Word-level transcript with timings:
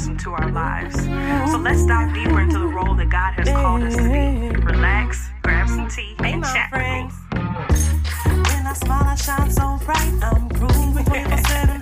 system 0.00 0.16
to 0.16 0.30
our 0.30 0.50
lives. 0.50 0.96
So 1.52 1.58
let's 1.58 1.84
dive 1.84 2.14
deeper 2.14 2.40
into 2.40 2.58
the 2.58 2.66
role 2.66 2.94
that 2.94 3.10
God 3.10 3.34
has 3.34 3.48
called 3.48 3.82
us 3.82 3.96
to 3.96 4.02
be. 4.02 4.56
Relax, 4.56 5.28
grab 5.42 5.68
some 5.68 5.88
tea, 5.88 6.16
and 6.20 6.42
chat 6.42 6.70
with 6.72 6.80
me. 6.80 7.00
When 8.24 8.66
I 8.66 8.72
smile, 8.72 9.04
I 9.04 9.14
shine 9.14 9.50
so 9.50 9.78
bright. 9.84 10.12
I'm 10.22 10.48
grooving 10.48 11.04
24 11.04 11.38
7, 11.38 11.80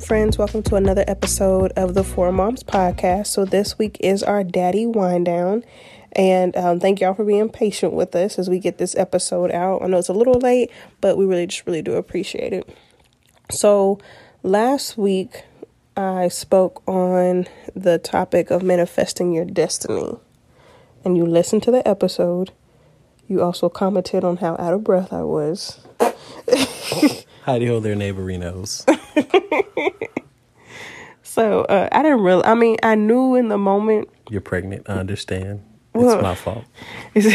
friends. 0.00 0.38
Welcome 0.38 0.62
to 0.64 0.76
another 0.76 1.04
episode 1.08 1.72
of 1.72 1.94
the 1.94 2.04
Four 2.04 2.30
Moms 2.30 2.62
podcast. 2.62 3.28
So, 3.28 3.44
this 3.44 3.78
week 3.78 3.96
is 4.00 4.22
our 4.22 4.44
daddy 4.44 4.86
wind 4.86 5.26
down. 5.26 5.64
And 6.12 6.56
um, 6.56 6.80
thank 6.80 7.00
y'all 7.00 7.14
for 7.14 7.24
being 7.24 7.48
patient 7.48 7.92
with 7.92 8.14
us 8.14 8.38
as 8.38 8.48
we 8.48 8.58
get 8.58 8.78
this 8.78 8.94
episode 8.96 9.50
out. 9.50 9.82
I 9.82 9.86
know 9.86 9.98
it's 9.98 10.08
a 10.08 10.12
little 10.14 10.38
late, 10.38 10.70
but 11.00 11.16
we 11.16 11.24
really 11.24 11.46
just 11.46 11.66
really 11.66 11.82
do 11.82 11.94
appreciate 11.94 12.52
it. 12.52 12.68
So, 13.50 13.98
last 14.42 14.96
week 14.96 15.44
I 15.96 16.28
spoke 16.28 16.82
on 16.86 17.46
the 17.74 17.98
topic 17.98 18.50
of 18.50 18.62
manifesting 18.62 19.32
your 19.32 19.44
destiny. 19.44 20.16
And 21.04 21.16
you 21.16 21.26
listened 21.26 21.62
to 21.64 21.70
the 21.70 21.86
episode. 21.86 22.52
You 23.26 23.42
also 23.42 23.68
commented 23.68 24.22
on 24.22 24.36
how 24.36 24.54
out 24.58 24.74
of 24.74 24.84
breath 24.84 25.12
I 25.12 25.22
was. 25.22 25.80
Howdy 27.42 27.66
ho 27.66 27.80
there, 27.80 27.96
neighborinos. 27.96 28.84
So 31.22 31.62
uh, 31.64 31.88
I 31.92 32.02
didn't 32.02 32.22
really. 32.22 32.42
I 32.44 32.54
mean, 32.54 32.78
I 32.82 32.94
knew 32.94 33.34
in 33.36 33.48
the 33.48 33.58
moment. 33.58 34.08
You're 34.30 34.40
pregnant. 34.40 34.88
I 34.88 34.94
understand. 34.94 35.62
Well- 35.92 36.14
it's 36.14 36.22
my 36.22 36.34
fault. 36.34 36.64
Is 37.14 37.26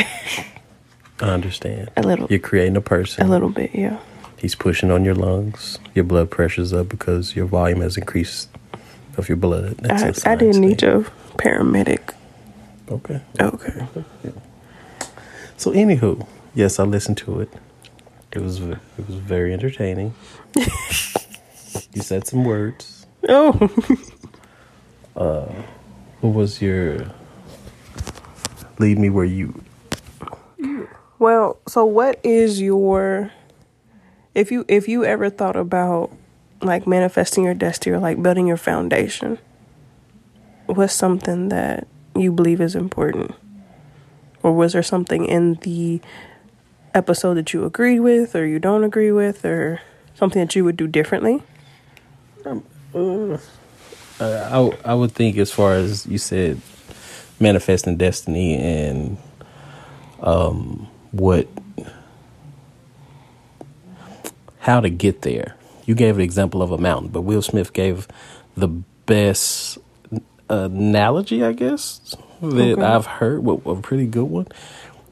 I 1.22 1.26
understand. 1.26 1.90
A 1.96 2.02
little. 2.02 2.28
You're 2.30 2.40
creating 2.40 2.76
a 2.76 2.82
person. 2.82 3.26
a 3.26 3.30
little 3.30 3.50
bit, 3.50 3.74
yeah. 3.74 4.00
He's 4.38 4.56
pushing 4.56 4.92
on 4.92 5.06
your 5.06 5.16
lungs. 5.16 5.80
Your 5.94 6.04
blood 6.04 6.32
pressure's 6.32 6.74
up 6.74 6.90
because 6.90 7.36
your 7.36 7.46
volume 7.46 7.80
has 7.82 7.96
increased 7.96 8.50
of 9.16 9.30
your 9.30 9.38
blood. 9.38 9.78
That's 9.78 10.26
I, 10.26 10.32
I 10.34 10.36
didn't 10.36 10.60
need 10.60 10.82
your 10.82 11.04
paramedic. 11.38 12.14
Okay. 12.90 13.22
Okay. 13.40 13.88
So, 15.56 15.72
anywho, 15.72 16.28
yes, 16.56 16.80
I 16.80 16.84
listened 16.84 17.18
to 17.20 17.40
it. 17.42 17.50
It 18.34 18.42
was 18.42 18.60
it 18.60 18.80
was 19.08 19.16
very 19.16 19.54
entertaining. 19.54 20.14
you 21.94 22.02
said 22.02 22.28
some 22.28 22.44
words. 22.44 23.06
Oh, 23.30 23.52
uh, 25.16 25.52
What 26.22 26.34
was 26.34 26.62
your 26.62 27.06
Leave 28.80 28.98
me 28.98 29.10
where 29.10 29.26
you 29.26 29.64
well. 31.20 31.58
So 31.68 31.86
what 31.86 32.20
is 32.24 32.62
your? 32.62 33.32
If 34.36 34.52
you 34.52 34.66
if 34.68 34.88
you 34.88 35.06
ever 35.06 35.30
thought 35.30 35.56
about 35.56 36.12
like 36.62 36.88
manifesting 36.88 37.44
your 37.44 37.54
destiny 37.54 37.96
or 37.96 38.00
like 38.00 38.22
building 38.22 38.48
your 38.48 38.58
foundation, 38.58 39.38
what's 40.66 40.94
something 40.94 41.50
that 41.50 41.88
you 42.16 42.32
believe 42.32 42.60
is 42.60 42.76
important, 42.76 43.34
or 44.42 44.54
was 44.54 44.74
there 44.74 44.84
something 44.84 45.26
in 45.26 45.56
the 45.62 46.02
episode 46.94 47.36
that 47.36 47.54
you 47.54 47.64
agreed 47.64 48.00
with 48.02 48.36
or 48.36 48.46
you 48.46 48.60
don't 48.60 48.84
agree 48.84 49.12
with, 49.12 49.46
or 49.46 49.82
something 50.16 50.42
that 50.42 50.56
you 50.56 50.66
would 50.66 50.78
do 50.78 50.88
differently? 50.88 51.42
Uh, 54.20 54.70
I 54.86 54.92
I 54.92 54.94
would 54.94 55.12
think 55.14 55.38
as 55.38 55.52
far 55.52 55.74
as 55.76 56.06
you 56.06 56.18
said, 56.18 56.62
manifesting 57.40 57.98
destiny 57.98 58.56
and 58.56 59.18
um 60.22 60.88
what 61.12 61.48
how 64.60 64.80
to 64.80 64.90
get 64.90 65.24
there. 65.24 65.56
You 65.86 65.96
gave 65.96 66.16
an 66.16 66.22
example 66.22 66.62
of 66.62 66.72
a 66.72 66.78
mountain, 66.78 67.10
but 67.10 67.22
Will 67.22 67.42
Smith 67.42 67.74
gave 67.74 68.08
the 68.56 68.70
best 69.06 69.78
analogy, 70.50 71.44
I 71.44 71.52
guess, 71.52 72.16
that 72.42 72.74
Okay. 72.74 72.82
I've 72.82 73.06
heard. 73.06 73.44
well, 73.44 73.62
A 73.66 73.82
pretty 73.82 74.06
good 74.06 74.24
one, 74.26 74.48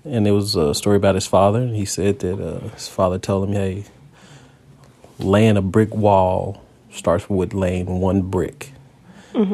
and 0.06 0.28
it 0.28 0.32
was 0.32 0.56
a 0.56 0.74
story 0.74 0.96
about 0.96 1.16
his 1.16 1.28
father. 1.28 1.60
And 1.60 1.76
he 1.76 1.84
said 1.86 2.20
that 2.20 2.40
uh, 2.40 2.60
his 2.70 2.88
father 2.88 3.20
told 3.20 3.50
him, 3.50 3.56
"Hey, 3.56 3.84
laying 5.20 5.58
a 5.58 5.62
brick 5.62 5.94
wall 5.94 6.62
starts 6.92 7.30
with 7.30 7.54
laying 7.54 8.00
one 8.00 8.22
brick. 8.22 8.72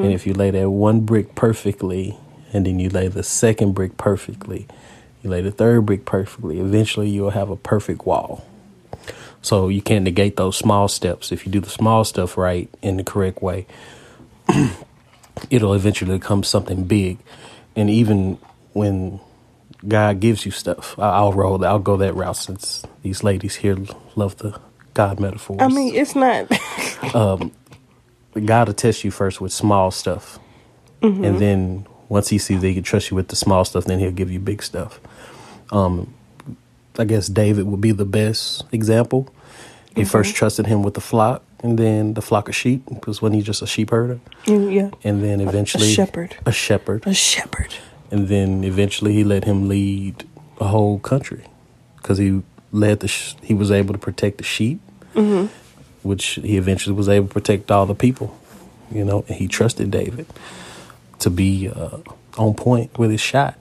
And 0.04 0.12
if 0.12 0.26
you 0.26 0.34
lay 0.34 0.52
that 0.52 0.70
one 0.70 1.02
brick 1.02 1.36
perfectly, 1.36 2.18
and 2.52 2.66
then 2.66 2.80
you 2.80 2.90
lay 2.90 3.08
the 3.08 3.24
second 3.24 3.74
brick 3.74 3.98
perfectly, 3.98 4.68
you 5.22 5.30
lay 5.30 5.42
the 5.42 5.52
third 5.52 5.86
brick 5.86 6.06
perfectly, 6.06 6.60
eventually 6.60 7.10
you'll 7.10 7.32
have 7.32 7.50
a 7.50 7.56
perfect 7.56 8.06
wall. 8.06 8.46
So 9.42 9.70
you 9.70 9.82
can't 9.82 10.04
negate 10.04 10.36
those 10.36 10.58
small 10.58 10.88
steps. 10.88 11.32
If 11.32 11.46
you 11.46 11.52
do 11.52 11.60
the 11.60 11.70
small 11.70 12.04
stuff 12.04 12.38
right 12.38 12.70
in 12.82 12.98
the 12.98 13.04
correct 13.04 13.42
way, 13.42 13.68
it'll 15.50 15.74
eventually 15.74 16.18
become 16.18 16.44
something 16.44 16.86
big. 16.86 17.20
And 17.76 17.90
even 17.90 18.40
when 18.74 19.20
God 19.88 20.20
gives 20.20 20.46
you 20.46 20.52
stuff, 20.52 20.98
I'll 20.98 21.34
roll. 21.34 21.64
I'll 21.64 21.80
go 21.80 21.98
that 21.98 22.16
route 22.16 22.38
since 22.38 22.84
these 23.04 23.24
ladies 23.24 23.56
here 23.58 23.78
love 24.16 24.38
the 24.38 24.60
God 24.98 25.20
metaphors. 25.20 25.60
I 25.62 25.68
mean, 25.68 25.94
it's 25.94 26.16
not. 26.16 26.52
Um, 27.14 27.52
God 28.34 28.68
will 28.68 28.74
test 28.74 29.04
you 29.04 29.12
first 29.12 29.40
with 29.40 29.54
small 29.54 29.92
stuff, 29.92 30.40
mm-hmm. 31.02 31.24
and 31.24 31.40
then 31.40 31.86
once 32.10 32.28
He 32.30 32.40
sees 32.40 32.60
that 32.60 32.68
He 32.68 32.74
can 32.74 32.84
trust 32.84 33.12
you 33.12 33.16
with 33.16 33.28
the 33.28 33.36
small 33.36 33.64
stuff, 33.64 33.86
then 33.86 34.00
He'll 34.00 34.12
give 34.12 34.32
you 34.32 34.40
big 34.40 34.64
stuff. 34.64 35.00
Um, 35.72 36.16
I 36.98 37.06
guess 37.06 37.28
David 37.28 37.68
would 37.68 37.80
be 37.80 37.92
the 37.92 38.04
best 38.04 38.64
example. 38.72 39.32
He 39.96 40.02
mm-hmm. 40.02 40.10
first 40.10 40.36
trusted 40.36 40.66
Him 40.66 40.82
with 40.82 40.96
the 40.96 41.02
flock, 41.02 41.44
and 41.62 41.78
then 41.78 42.16
the 42.16 42.22
flock 42.22 42.50
of 42.50 42.56
sheep, 42.56 42.82
because 42.90 43.22
when 43.22 43.32
he 43.34 43.44
just 43.44 43.62
a 43.62 43.68
sheep 43.68 43.92
herder, 43.92 44.20
mm, 44.46 44.74
yeah, 44.74 44.90
and 45.04 45.24
then 45.24 45.40
eventually 45.40 45.94
shepherd. 45.94 46.36
a 46.48 46.52
shepherd, 46.52 47.06
a 47.06 47.14
shepherd. 47.14 47.76
and 48.10 48.28
then 48.28 48.64
eventually 48.64 49.14
He 49.14 49.24
let 49.24 49.44
him 49.44 49.68
lead 49.70 50.28
a 50.60 50.66
whole 50.66 50.98
country, 50.98 51.44
because 51.98 52.18
he 52.18 52.42
led 52.72 53.02
the 53.02 53.08
sh- 53.08 53.36
he 53.44 53.54
was 53.54 53.70
able 53.70 53.94
to 53.94 54.00
protect 54.00 54.40
the 54.40 54.44
sheep, 54.44 54.82
which 56.04 56.26
he 56.36 56.58
eventually 56.58 56.96
was 56.96 57.10
able 57.10 57.28
to 57.28 57.34
protect 57.34 57.72
all 57.72 57.86
the 57.86 57.96
people. 57.96 58.38
You 58.92 59.04
know, 59.04 59.26
and 59.28 59.36
he 59.38 59.48
trusted 59.48 59.92
David 59.92 60.26
to 61.20 61.30
be 61.30 61.68
uh, 61.70 61.98
on 62.38 62.54
point 62.54 62.98
with 62.98 63.12
his 63.12 63.20
shot. 63.22 63.58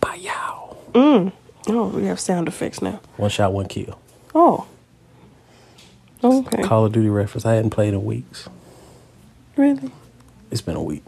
Bow. 0.00 0.76
Oh, 0.94 1.88
we 1.94 2.04
have 2.06 2.20
sound 2.20 2.48
effects 2.48 2.82
now. 2.82 3.00
One 3.16 3.30
shot, 3.30 3.52
one 3.52 3.66
kill. 3.66 3.98
Oh. 4.34 4.66
Okay. 6.24 6.62
Call 6.62 6.86
of 6.86 6.92
Duty 6.92 7.08
reference. 7.08 7.44
I 7.44 7.54
hadn't 7.54 7.70
played 7.70 7.94
in 7.94 8.04
weeks. 8.04 8.48
Really? 9.56 9.90
It's 10.50 10.60
been 10.60 10.76
a 10.76 10.82
week. 10.82 11.02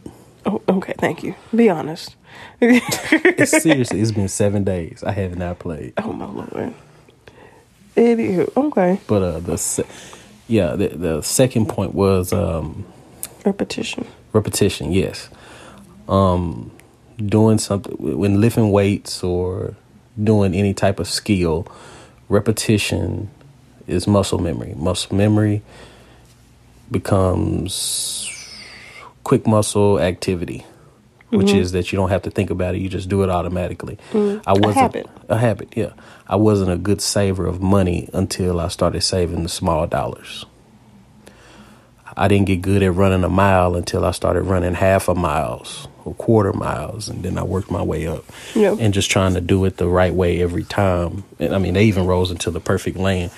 Oh, 0.46 0.60
okay. 0.68 0.94
Thank 0.98 1.22
you. 1.22 1.34
Be 1.54 1.68
honest. 1.70 2.16
It's 2.60 3.62
seriously, 3.62 4.00
it's 4.00 4.10
been 4.10 4.28
seven 4.28 4.64
days. 4.64 5.04
I 5.06 5.12
have 5.12 5.36
not 5.38 5.58
played. 5.60 5.92
oh 5.98 6.12
my 6.12 6.26
lord. 6.26 6.74
Idiot. 7.96 8.52
Okay. 8.56 9.00
But 9.06 9.22
uh, 9.22 9.40
the 9.40 9.58
se- 9.58 9.86
yeah, 10.48 10.76
the 10.76 10.88
the 10.88 11.22
second 11.22 11.68
point 11.68 11.94
was 11.94 12.32
um, 12.32 12.84
Repetition. 13.44 14.06
repetition. 14.32 14.92
Yes, 14.92 15.28
um, 16.08 16.70
doing 17.24 17.58
something 17.58 17.94
when 17.98 18.40
lifting 18.40 18.70
weights 18.72 19.22
or 19.22 19.74
doing 20.22 20.54
any 20.54 20.74
type 20.74 20.98
of 21.00 21.08
skill. 21.08 21.66
Repetition 22.28 23.30
is 23.86 24.06
muscle 24.06 24.38
memory. 24.38 24.74
Muscle 24.76 25.14
memory 25.16 25.62
becomes 26.90 28.30
quick 29.24 29.46
muscle 29.46 30.00
activity, 30.00 30.64
which 31.30 31.52
is 31.52 31.72
that 31.72 31.92
you 31.92 31.96
don't 31.96 32.08
have 32.10 32.22
to 32.22 32.30
think 32.30 32.50
about 32.50 32.74
it; 32.74 32.78
you 32.80 32.88
just 32.88 33.08
do 33.08 33.22
it 33.22 33.30
automatically. 33.30 33.98
I 34.14 34.52
wasn't 34.54 34.74
habit. 34.76 35.06
a 35.28 35.38
habit. 35.38 35.72
Yeah, 35.76 35.92
I 36.26 36.36
wasn't 36.36 36.70
a 36.70 36.76
good 36.76 37.02
saver 37.02 37.46
of 37.46 37.60
money 37.60 38.08
until 38.12 38.58
I 38.58 38.68
started 38.68 39.02
saving 39.02 39.42
the 39.42 39.48
small 39.48 39.86
dollars. 39.86 40.46
I 42.16 42.28
didn't 42.28 42.46
get 42.46 42.62
good 42.62 42.82
at 42.82 42.94
running 42.94 43.24
a 43.24 43.28
mile 43.28 43.74
until 43.74 44.04
I 44.04 44.12
started 44.12 44.42
running 44.42 44.74
half 44.74 45.08
a 45.08 45.14
miles 45.14 45.88
or 46.04 46.14
quarter 46.14 46.52
miles, 46.52 47.08
and 47.08 47.22
then 47.22 47.36
I 47.36 47.42
worked 47.42 47.70
my 47.70 47.82
way 47.82 48.06
up. 48.06 48.24
Yeah. 48.54 48.76
And 48.78 48.94
just 48.94 49.10
trying 49.10 49.34
to 49.34 49.40
do 49.40 49.64
it 49.64 49.78
the 49.78 49.88
right 49.88 50.14
way 50.14 50.40
every 50.40 50.64
time. 50.64 51.24
And 51.38 51.54
I 51.54 51.58
mean, 51.58 51.74
they 51.74 51.84
even 51.84 52.06
rose 52.06 52.30
into 52.30 52.50
the 52.50 52.60
perfect 52.60 52.96
lane. 52.96 53.30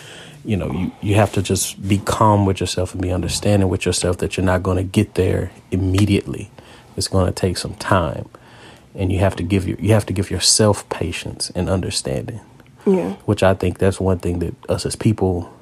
You 0.45 0.57
know, 0.57 0.71
you, 0.71 0.93
you 1.01 1.15
have 1.15 1.33
to 1.33 1.43
just 1.43 1.89
be 1.89 1.99
calm 1.99 2.47
with 2.47 2.61
yourself 2.61 2.93
and 2.93 3.03
be 3.03 3.11
understanding 3.11 3.69
with 3.69 3.87
yourself 3.87 4.19
that 4.19 4.37
you're 4.37 4.47
not 4.47 4.63
going 4.63 4.77
to 4.77 4.85
get 4.85 5.15
there 5.15 5.51
immediately. 5.71 6.51
It's 6.97 7.09
going 7.09 7.27
to 7.27 7.33
take 7.33 7.57
some 7.57 7.75
time, 7.75 8.29
and 8.95 9.11
you 9.11 9.19
have 9.19 9.37
to 9.37 9.43
give 9.43 9.67
your 9.67 9.79
you 9.79 9.93
have 9.93 10.07
to 10.07 10.13
give 10.13 10.31
yourself 10.31 10.89
patience 10.89 11.51
and 11.55 11.69
understanding 11.69 12.41
Yeah. 12.87 13.13
which 13.27 13.43
I 13.43 13.55
think 13.55 13.79
that's 13.79 13.99
one 14.01 14.19
thing 14.19 14.39
that 14.41 14.55
us 14.71 14.87
as 14.87 14.97
people 14.97 15.53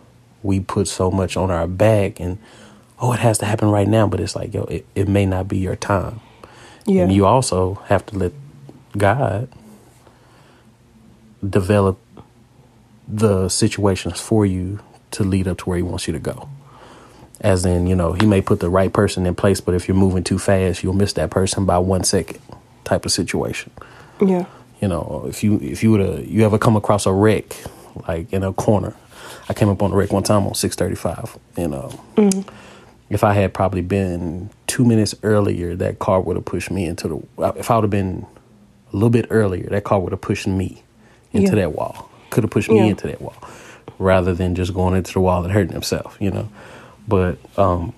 we 0.43 0.61
put 0.61 0.89
so 0.89 1.11
much 1.11 1.37
on 1.37 1.51
our 1.51 1.67
back 1.67 2.21
and 2.21 2.39
oh 3.01 3.13
it 3.13 3.21
has 3.21 3.39
to 3.39 3.47
happen 3.47 3.71
right 3.71 3.89
now 3.89 4.07
but 4.07 4.21
it's 4.21 4.37
like 4.37 4.53
yo 4.55 4.65
it, 4.65 4.87
it 4.95 5.09
may 5.09 5.25
not 5.27 5.49
be 5.49 5.57
your 5.59 5.77
time 5.77 6.21
Yeah. 6.87 7.05
and 7.05 7.13
you 7.13 7.25
also 7.27 7.77
have 7.87 8.05
to 8.07 8.19
let 8.19 8.33
God 8.97 9.49
develop 11.49 11.99
the 13.09 13.49
situations 13.49 14.21
for 14.21 14.47
you 14.47 14.81
to 15.11 15.25
lead 15.25 15.47
up 15.49 15.59
to 15.59 15.65
where 15.69 15.77
he 15.77 15.83
wants 15.83 16.07
you 16.07 16.13
to 16.13 16.19
go 16.19 16.49
as 17.41 17.65
in 17.67 17.87
you 17.87 17.95
know 17.95 18.13
he 18.13 18.27
may 18.27 18.41
put 18.41 18.61
the 18.61 18.71
right 18.71 18.93
person 18.93 19.27
in 19.27 19.35
place 19.35 19.61
but 19.61 19.75
if 19.75 19.87
you're 19.89 19.97
moving 19.97 20.25
too 20.25 20.39
fast 20.39 20.83
you'll 20.83 20.95
miss 20.95 21.13
that 21.15 21.31
person 21.31 21.65
by 21.67 21.77
one 21.79 22.03
second 22.05 22.39
type 22.85 23.05
of 23.05 23.13
situation 23.13 23.71
yeah. 24.25 24.47
You 24.81 24.89
know, 24.89 25.25
if 25.29 25.43
you 25.45 25.59
if 25.63 25.83
you 25.83 25.91
would 25.93 26.01
have 26.01 26.27
you 26.27 26.45
ever 26.45 26.59
come 26.59 26.77
across 26.77 27.07
a 27.07 27.13
wreck 27.13 27.57
like 28.09 28.33
in 28.33 28.43
a 28.43 28.53
corner, 28.53 28.95
I 29.49 29.55
came 29.55 29.69
up 29.69 29.83
on 29.83 29.93
a 29.93 29.95
wreck 29.97 30.13
one 30.13 30.23
time 30.25 30.47
on 30.47 30.55
six 30.55 30.75
thirty 30.77 30.97
five. 30.97 31.37
You 31.57 31.69
know, 31.69 32.45
if 33.11 33.23
I 33.25 33.33
had 33.35 33.55
probably 33.55 33.83
been 33.83 34.51
two 34.67 34.85
minutes 34.85 35.15
earlier, 35.23 35.77
that 35.77 35.99
car 35.99 36.21
would 36.21 36.37
have 36.37 36.45
pushed 36.45 36.71
me 36.71 36.87
into 36.87 37.09
the. 37.37 37.53
If 37.57 37.71
I 37.71 37.77
would 37.77 37.85
have 37.85 37.91
been 37.91 38.27
a 38.93 38.97
little 38.97 39.11
bit 39.11 39.27
earlier, 39.31 39.69
that 39.71 39.85
car 39.85 40.01
would 40.01 40.13
have 40.13 40.21
pushed 40.21 40.47
me 40.47 40.83
into 41.33 41.51
Yeah. 41.51 41.63
that 41.63 41.73
wall. 41.75 42.11
Could 42.31 42.45
have 42.45 42.51
pushed 42.51 42.71
me 42.71 42.79
Yeah. 42.79 42.91
into 42.91 43.07
that 43.07 43.21
wall, 43.23 43.35
rather 43.99 44.35
than 44.35 44.55
just 44.55 44.75
going 44.75 44.95
into 44.97 45.13
the 45.13 45.21
wall 45.21 45.43
and 45.45 45.53
hurting 45.53 45.73
himself. 45.73 46.17
You 46.21 46.31
know, 46.33 46.49
but 47.07 47.39
um, 47.57 47.93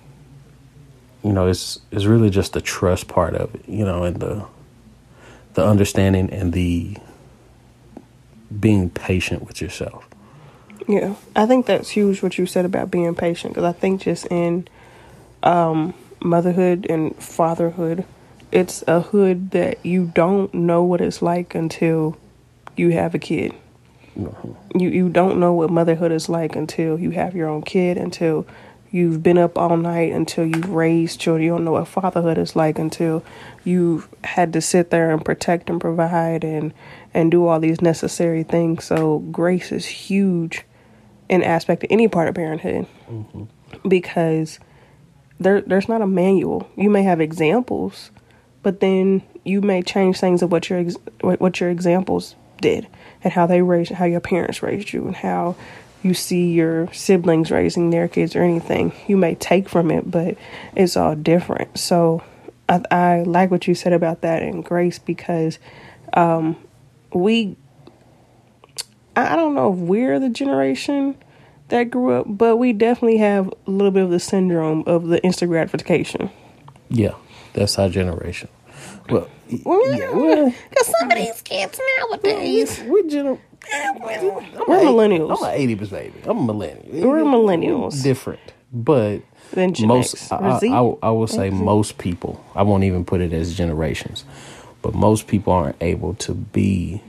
you 1.23 1.33
know, 1.33 1.47
it's 1.47 1.79
it's 1.91 2.05
really 2.05 2.29
just 2.29 2.53
the 2.53 2.61
trust 2.61 3.07
part 3.07 3.33
of 3.35 3.53
it. 3.55 3.61
You 3.67 3.83
know, 3.85 4.03
and 4.03 4.17
the 4.17 4.45
the 5.57 5.65
understanding 5.65 6.29
and 6.29 6.53
the 6.53 6.95
being 8.59 8.91
patient 8.91 9.43
with 9.43 9.59
yourself. 9.59 10.07
Yeah, 10.87 11.15
I 11.35 11.47
think 11.47 11.65
that's 11.65 11.89
huge 11.89 12.21
what 12.21 12.37
you 12.37 12.45
said 12.45 12.63
about 12.63 12.91
being 12.91 13.15
patient 13.15 13.55
because 13.55 13.67
I 13.67 13.71
think 13.71 14.01
just 14.01 14.27
in 14.27 14.67
um, 15.41 15.95
motherhood 16.21 16.85
and 16.87 17.15
fatherhood, 17.15 18.05
it's 18.51 18.83
a 18.87 19.01
hood 19.01 19.49
that 19.49 19.83
you 19.83 20.11
don't 20.13 20.53
know 20.53 20.83
what 20.83 21.01
it's 21.01 21.23
like 21.23 21.55
until 21.55 22.15
you 22.75 22.91
have 22.91 23.15
a 23.15 23.19
kid. 23.19 23.51
You 24.75 24.89
you 24.89 25.09
don't 25.09 25.39
know 25.39 25.53
what 25.53 25.71
motherhood 25.71 26.11
is 26.11 26.29
like 26.29 26.55
until 26.55 26.99
you 26.99 27.09
have 27.11 27.35
your 27.35 27.49
own 27.49 27.63
kid, 27.63 27.97
until 27.97 28.45
you've 28.91 29.23
been 29.23 29.37
up 29.37 29.57
all 29.57 29.77
night, 29.77 30.13
until 30.13 30.45
you've 30.45 30.69
raised 30.69 31.19
children. 31.19 31.43
You 31.43 31.51
don't 31.51 31.65
know 31.65 31.73
what 31.73 31.87
fatherhood 31.87 32.37
is 32.37 32.55
like 32.55 32.79
until 32.79 33.23
you've 33.63 34.07
had 34.23 34.53
to 34.53 34.61
sit 34.61 34.89
there 34.89 35.11
and 35.11 35.23
protect 35.23 35.69
and 35.69 35.79
provide 35.79 36.43
and 36.43 36.73
and 37.13 37.31
do 37.31 37.47
all 37.47 37.59
these 37.59 37.81
necessary 37.81 38.43
things. 38.43 38.85
So 38.85 39.19
grace 39.19 39.71
is 39.71 39.85
huge 39.85 40.63
in 41.29 41.43
aspect 41.43 41.83
of 41.83 41.91
any 41.91 42.07
part 42.07 42.29
of 42.29 42.35
parenthood 42.35 42.87
mm-hmm. 43.09 43.87
because 43.87 44.59
there 45.39 45.61
there's 45.61 45.89
not 45.89 46.01
a 46.01 46.07
manual. 46.07 46.69
You 46.75 46.89
may 46.89 47.03
have 47.03 47.21
examples, 47.21 48.11
but 48.63 48.79
then 48.79 49.23
you 49.43 49.61
may 49.61 49.81
change 49.81 50.19
things 50.19 50.41
of 50.41 50.51
what 50.51 50.69
your 50.69 50.79
ex- 50.79 50.97
what 51.21 51.59
your 51.59 51.69
examples 51.69 52.35
did 52.61 52.87
and 53.23 53.33
how 53.33 53.45
they 53.45 53.61
raised 53.61 53.91
how 53.91 54.05
your 54.05 54.19
parents 54.19 54.63
raised 54.63 54.91
you 54.91 55.05
and 55.05 55.15
how 55.15 55.55
you 56.03 56.13
see 56.13 56.51
your 56.51 56.91
siblings 56.93 57.51
raising 57.51 57.89
their 57.89 58.07
kids 58.07 58.35
or 58.35 58.43
anything. 58.43 58.93
You 59.07 59.17
may 59.17 59.35
take 59.35 59.67
from 59.67 59.91
it, 59.91 60.09
but 60.09 60.37
it's 60.75 60.95
all 60.95 61.15
different. 61.15 61.77
So 61.77 62.23
I, 62.69 62.81
I 62.91 63.23
like 63.23 63.51
what 63.51 63.67
you 63.67 63.75
said 63.75 63.93
about 63.93 64.21
that 64.21 64.43
and 64.43 64.63
grace 64.63 64.99
because 64.99 65.59
um, 66.13 66.55
we 67.13 67.55
I 69.15 69.35
don't 69.35 69.55
know 69.55 69.73
if 69.73 69.79
we're 69.79 70.19
the 70.19 70.29
generation 70.29 71.15
that 71.69 71.85
grew 71.85 72.13
up, 72.13 72.25
but 72.27 72.57
we 72.57 72.71
definitely 72.71 73.17
have 73.17 73.47
a 73.65 73.71
little 73.71 73.91
bit 73.91 74.03
of 74.03 74.11
the 74.11 74.19
syndrome 74.19 74.83
of 74.85 75.07
the 75.07 75.21
instant 75.23 75.49
gratification. 75.49 76.29
Yeah, 76.89 77.15
that's 77.53 77.79
our 77.79 77.89
generation. 77.89 78.49
Well, 79.09 79.27
Well, 79.63 80.53
because 80.69 80.87
some 80.99 81.11
of 81.11 81.17
these 81.17 81.41
kids 81.41 81.79
nowadays, 81.99 82.79
we 82.87 83.03
gener- 83.03 83.39
we're 84.67 84.79
millennials. 84.81 85.37
I'm 85.37 85.43
an 85.49 85.55
eighty 85.59 85.73
baby. 85.75 86.13
I'm 86.25 86.37
a 86.39 86.43
millennial. 86.43 87.07
We're 87.07 87.23
millennials. 87.23 88.01
Different, 88.03 88.39
but 88.71 89.21
Then 89.51 89.73
Gen 89.73 89.87
most 89.87 90.31
I, 90.31 90.37
I, 90.55 90.59
Z. 90.59 90.69
I, 90.69 90.79
I 91.03 91.09
will 91.11 91.27
say 91.27 91.49
most 91.49 91.97
people. 91.97 92.43
I 92.55 92.63
won't 92.63 92.83
even 92.83 93.03
put 93.05 93.21
it 93.21 93.33
as 93.33 93.55
generations, 93.55 94.23
but 94.81 94.93
most 94.93 95.27
people 95.27 95.53
aren't 95.53 95.77
able 95.81 96.13
to 96.15 96.33
be. 96.33 97.01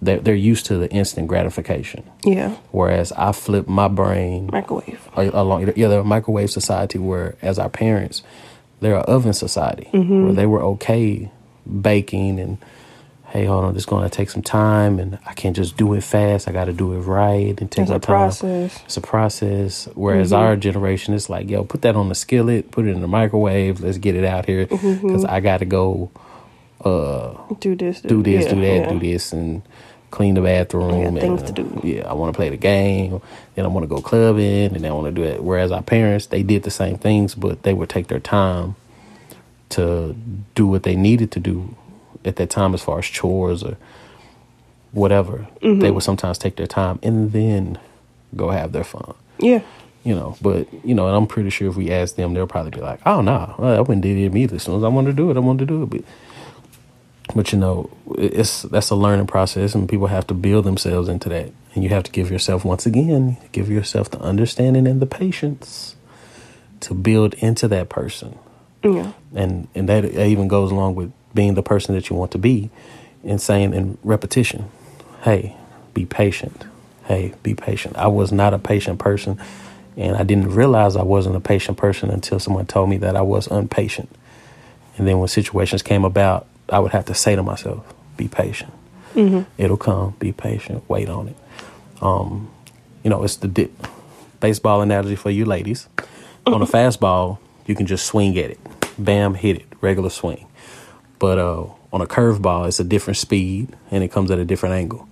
They're 0.00 0.20
they're 0.20 0.34
used 0.34 0.66
to 0.66 0.78
the 0.78 0.88
instant 0.90 1.26
gratification, 1.26 2.08
Yeah, 2.24 2.54
whereas 2.70 3.10
I 3.12 3.32
flip 3.32 3.66
my 3.66 3.88
brain 3.88 4.48
microwave. 4.52 5.08
along 5.16 5.72
yeah 5.74 5.88
they're 5.88 6.04
microwave 6.04 6.50
society 6.52 6.98
where 6.98 7.34
as 7.42 7.58
our 7.58 7.68
parents 7.68 8.22
they're 8.80 8.96
an 8.96 9.02
oven 9.06 9.32
society 9.32 9.88
Mm-hmm. 9.92 10.24
where 10.24 10.32
they 10.34 10.46
were 10.46 10.62
okay 10.62 11.30
baking 11.82 12.38
and 12.40 12.58
hey 13.28 13.44
hold 13.44 13.64
on 13.64 13.74
this 13.74 13.84
going 13.84 14.02
to 14.08 14.14
take 14.14 14.30
some 14.30 14.42
time 14.42 14.98
and 14.98 15.18
i 15.26 15.34
can't 15.34 15.54
just 15.54 15.76
do 15.76 15.92
it 15.92 16.02
fast 16.02 16.48
i 16.48 16.52
got 16.52 16.64
to 16.64 16.72
do 16.72 16.94
it 16.94 17.00
right 17.00 17.60
and 17.60 17.70
take 17.70 17.82
It's 17.82 17.90
my 17.90 17.96
a 17.96 17.98
time 17.98 18.06
process. 18.06 18.74
Mm-hmm. 18.74 18.84
it's 18.86 18.96
a 18.96 19.00
process 19.02 19.88
whereas 19.94 20.32
our 20.32 20.56
generation 20.56 21.12
is 21.12 21.28
like 21.28 21.50
yo 21.50 21.62
put 21.64 21.82
that 21.82 21.94
on 21.94 22.08
the 22.08 22.14
skillet 22.14 22.70
put 22.70 22.86
it 22.86 22.90
in 22.92 23.02
the 23.02 23.08
microwave 23.08 23.80
let's 23.80 23.98
get 23.98 24.14
it 24.14 24.24
out 24.24 24.46
here 24.46 24.66
Mm-hmm. 24.66 25.06
because 25.06 25.24
i 25.26 25.40
got 25.40 25.58
to 25.58 25.66
go 25.66 26.10
Do 27.60 27.74
this, 27.74 28.00
do 28.00 28.22
this, 28.22 28.44
yeah, 28.44 28.50
do 28.54 28.60
that, 28.60 28.76
yeah. 28.82 28.88
do 28.92 28.98
this, 29.00 29.32
and 29.32 29.62
clean 30.10 30.34
the 30.34 30.40
bathroom. 30.40 30.90
I 30.90 30.98
got 30.98 31.06
and, 31.06 31.20
things 31.20 31.42
to 31.42 31.52
do. 31.52 31.80
Yeah, 31.84 32.08
I 32.08 32.14
want 32.14 32.32
to 32.32 32.36
play 32.36 32.48
the 32.48 32.56
game. 32.56 33.20
Then 33.54 33.64
I 33.64 33.68
want 33.68 33.84
to 33.84 33.88
go 33.88 34.00
clubbing, 34.00 34.74
and 34.74 34.76
then 34.76 34.86
I 34.86 34.94
want 34.94 35.06
to 35.06 35.12
do 35.12 35.22
it. 35.26 35.42
Whereas 35.42 35.72
our 35.72 35.82
parents, 35.82 36.26
they 36.26 36.42
did 36.42 36.62
the 36.62 36.70
same 36.70 36.98
things, 36.98 37.34
but 37.34 37.62
they 37.62 37.74
would 37.74 37.88
take 37.88 38.08
their 38.08 38.20
time 38.20 38.76
to 39.70 40.16
do 40.54 40.66
what 40.66 40.82
they 40.82 40.96
needed 40.96 41.30
to 41.32 41.40
do 41.40 41.76
at 42.24 42.36
that 42.36 42.50
time, 42.50 42.74
as 42.74 42.82
far 42.82 42.98
as 42.98 43.06
chores 43.06 43.62
or 43.62 43.76
whatever. 44.92 45.46
Mm-hmm. 45.62 45.80
They 45.80 45.90
would 45.90 46.02
sometimes 46.02 46.38
take 46.38 46.56
their 46.56 46.66
time 46.66 46.98
and 47.02 47.32
then 47.32 47.78
go 48.34 48.50
have 48.50 48.72
their 48.72 48.84
fun. 48.84 49.14
Yeah, 49.38 49.62
You 50.04 50.14
know, 50.14 50.36
but 50.40 50.66
you 50.84 50.94
know, 50.94 51.06
and 51.06 51.16
I'm 51.16 51.26
pretty 51.26 51.50
sure 51.50 51.68
if 51.68 51.76
we 51.76 51.90
ask 51.90 52.16
them, 52.16 52.34
they'll 52.34 52.46
probably 52.46 52.70
be 52.70 52.80
like, 52.80 53.00
"Oh 53.06 53.20
no, 53.20 53.54
I 53.58 53.80
wouldn't 53.80 54.02
did 54.02 54.16
it 54.16 54.24
immediately. 54.24 54.56
As 54.56 54.62
soon 54.62 54.76
as 54.76 54.84
I 54.84 54.88
wanted 54.88 55.10
to 55.10 55.16
do 55.16 55.30
it, 55.30 55.36
I 55.36 55.40
wanted 55.40 55.60
to 55.60 55.66
do 55.66 55.82
it." 55.82 55.90
But 55.90 56.00
but 57.34 57.52
you 57.52 57.58
know, 57.58 57.90
it's 58.16 58.62
that's 58.62 58.90
a 58.90 58.94
learning 58.96 59.26
process, 59.26 59.74
and 59.74 59.88
people 59.88 60.06
have 60.06 60.26
to 60.28 60.34
build 60.34 60.64
themselves 60.64 61.08
into 61.08 61.28
that. 61.28 61.52
And 61.74 61.84
you 61.84 61.90
have 61.90 62.02
to 62.04 62.10
give 62.10 62.30
yourself, 62.30 62.64
once 62.64 62.86
again, 62.86 63.36
give 63.52 63.70
yourself 63.70 64.10
the 64.10 64.18
understanding 64.20 64.86
and 64.86 65.00
the 65.00 65.06
patience 65.06 65.94
to 66.80 66.94
build 66.94 67.34
into 67.34 67.68
that 67.68 67.88
person. 67.88 68.38
yeah, 68.82 69.12
And 69.34 69.68
and 69.74 69.88
that 69.88 70.04
even 70.04 70.48
goes 70.48 70.70
along 70.70 70.94
with 70.94 71.12
being 71.34 71.54
the 71.54 71.62
person 71.62 71.94
that 71.94 72.08
you 72.08 72.16
want 72.16 72.32
to 72.32 72.38
be, 72.38 72.70
and 73.24 73.40
saying 73.40 73.74
in 73.74 73.98
repetition, 74.02 74.64
"Hey, 75.22 75.54
be 75.94 76.06
patient. 76.06 76.64
Hey, 77.04 77.34
be 77.42 77.54
patient." 77.54 77.96
I 77.96 78.06
was 78.06 78.32
not 78.32 78.54
a 78.54 78.58
patient 78.58 78.98
person, 78.98 79.38
and 79.96 80.16
I 80.16 80.22
didn't 80.22 80.54
realize 80.54 80.96
I 80.96 81.02
wasn't 81.02 81.36
a 81.36 81.40
patient 81.40 81.76
person 81.76 82.10
until 82.10 82.38
someone 82.38 82.66
told 82.66 82.88
me 82.88 82.96
that 82.98 83.16
I 83.16 83.22
was 83.22 83.46
impatient. 83.48 84.08
And 84.96 85.06
then 85.06 85.18
when 85.18 85.28
situations 85.28 85.82
came 85.82 86.04
about, 86.04 86.46
I 86.70 86.78
would 86.78 86.92
have 86.92 87.04
to 87.06 87.14
say 87.14 87.36
to 87.36 87.42
myself, 87.42 87.84
"Be 88.16 88.28
patient. 88.28 88.72
It'll 89.56 89.76
come. 89.76 90.14
Be 90.18 90.32
patient. 90.32 90.84
Wait 90.88 91.08
on 91.08 91.28
it." 91.28 91.36
Um, 92.00 92.50
you 93.02 93.10
know, 93.10 93.24
it's 93.24 93.36
the 93.36 93.48
di- 93.48 93.70
baseball 94.40 94.80
analogy 94.82 95.16
for 95.16 95.30
you 95.30 95.44
ladies. 95.44 95.88
On 96.46 96.62
a 96.62 96.66
fastball, 96.66 97.38
you 97.66 97.74
can 97.74 97.86
just 97.86 98.06
swing 98.06 98.38
at 98.38 98.50
it, 98.50 98.58
bam, 98.98 99.34
hit 99.34 99.56
it, 99.56 99.66
regular 99.80 100.10
swing. 100.10 100.46
But 101.18 101.38
uh, 101.38 101.64
on 101.92 102.00
a 102.00 102.06
curveball, 102.06 102.68
it's 102.68 102.80
a 102.80 102.84
different 102.84 103.16
speed 103.16 103.74
and 103.90 104.02
it 104.04 104.08
comes 104.12 104.30
at 104.30 104.38
a 104.38 104.44
different 104.44 104.74
angle. 104.74 105.08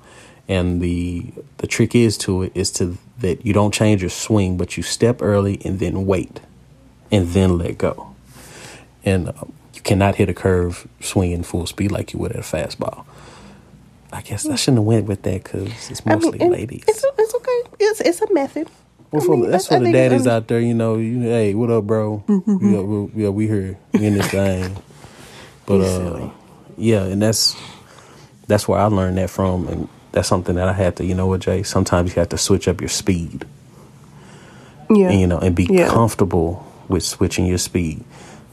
And 0.49 0.81
the 0.81 1.33
the 1.59 1.67
trick 1.67 1.95
is 1.95 2.17
to 2.19 2.45
it 2.45 2.53
is 2.55 2.71
to 2.73 2.97
that 3.19 3.45
you 3.45 3.53
don't 3.53 3.75
change 3.75 4.01
your 4.03 4.11
swing, 4.11 4.57
but 4.57 4.77
you 4.77 4.83
step 4.83 5.21
early 5.21 5.61
and 5.65 5.81
then 5.81 6.07
wait, 6.07 6.41
and 7.11 7.29
then 7.29 7.59
let 7.59 7.79
go. 7.79 8.15
And 9.05 9.29
uh, 9.31 9.33
you 9.77 9.83
cannot 9.83 10.17
hit 10.17 10.29
a 10.29 10.35
curve 10.35 10.89
swinging 11.01 11.43
full 11.45 11.67
speed 11.67 11.93
like 11.93 12.13
you 12.13 12.19
would 12.19 12.33
at 12.33 12.39
a 12.39 12.43
fastball. 12.43 13.05
I 14.13 14.23
guess 14.23 14.47
I 14.49 14.57
shouldn't 14.57 14.79
have 14.79 14.87
went 14.87 15.07
with 15.07 15.23
that 15.23 15.45
because 15.45 15.69
it's 15.91 16.03
I 16.07 16.15
mean, 16.17 16.23
mostly 16.23 16.49
ladies. 16.49 16.85
It's 16.89 17.05
it's 17.19 17.35
okay. 17.35 17.63
It's 17.81 18.01
it's 18.01 18.23
a 18.23 18.33
method. 18.33 18.69
Well, 19.13 19.23
I 19.23 19.27
for, 19.27 19.37
mean, 19.37 19.51
that's 19.51 19.71
I 19.71 19.79
for 19.79 19.85
the 19.85 19.93
daddies 19.93 20.27
out 20.27 20.49
there, 20.49 20.61
you 20.61 20.75
know. 20.75 20.97
You, 20.97 21.21
hey, 21.21 21.55
what 21.55 21.71
up, 21.71 21.85
bro? 21.85 22.25
yeah, 22.29 22.81
we, 22.81 23.23
yeah, 23.23 23.29
we 23.29 23.47
here 23.47 23.79
we 23.93 24.07
in 24.07 24.15
this 24.15 24.29
thing. 24.29 24.77
But 25.67 25.81
uh, 25.83 26.31
yeah, 26.77 27.05
and 27.05 27.21
that's 27.23 27.57
that's 28.47 28.67
where 28.69 28.79
I 28.81 28.87
learned 28.87 29.19
that 29.19 29.31
from, 29.31 29.69
and 29.69 29.89
that's 30.13 30.29
something 30.29 30.55
that 30.57 30.69
I 30.69 30.73
had 30.73 30.97
to, 30.97 31.05
you 31.05 31.15
know 31.15 31.27
what, 31.27 31.41
Jay. 31.41 31.63
Sometimes 31.63 32.15
you 32.15 32.21
have 32.21 32.31
to 32.31 32.39
switch 32.39 32.69
up 32.69 32.81
your 32.81 32.89
speed, 32.89 33.45
Yeah. 34.91 35.11
and, 35.11 35.21
you 35.21 35.27
know, 35.27 35.39
and 35.39 35.55
be 35.55 35.67
Yeah. 35.71 35.89
comfortable 35.89 36.65
with 36.89 37.03
switching 37.03 37.47
your 37.47 37.59
speed. 37.59 38.05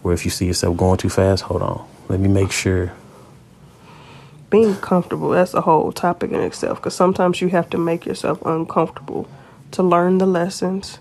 Where 0.04 0.14
if 0.14 0.24
you 0.26 0.32
see 0.32 0.46
yourself 0.46 0.78
going 0.78 0.98
too 0.98 1.10
fast, 1.10 1.44
hold 1.44 1.62
on, 1.64 1.84
let 2.10 2.20
me 2.20 2.28
make 2.30 2.52
sure. 2.52 2.92
being 4.52 4.76
comfortable 4.76 5.30
that's 5.32 5.56
a 5.56 5.62
whole 5.62 5.92
topic 5.92 6.30
in 6.32 6.40
itself 6.40 6.78
because 6.78 6.94
sometimes 6.96 7.42
you 7.42 7.48
have 7.48 7.68
to 7.72 7.78
make 7.78 8.06
yourself 8.06 8.40
uncomfortable 8.46 9.28
to 9.72 9.82
learn 9.82 10.20
the 10.20 10.28
lessons 10.28 11.00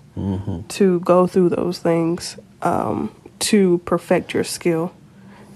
to 0.69 0.99
go 1.01 1.27
through 1.27 1.49
those 1.49 1.77
things 1.77 2.39
um, 2.63 3.13
to 3.37 3.77
perfect 3.85 4.33
your 4.33 4.43
skill 4.43 4.91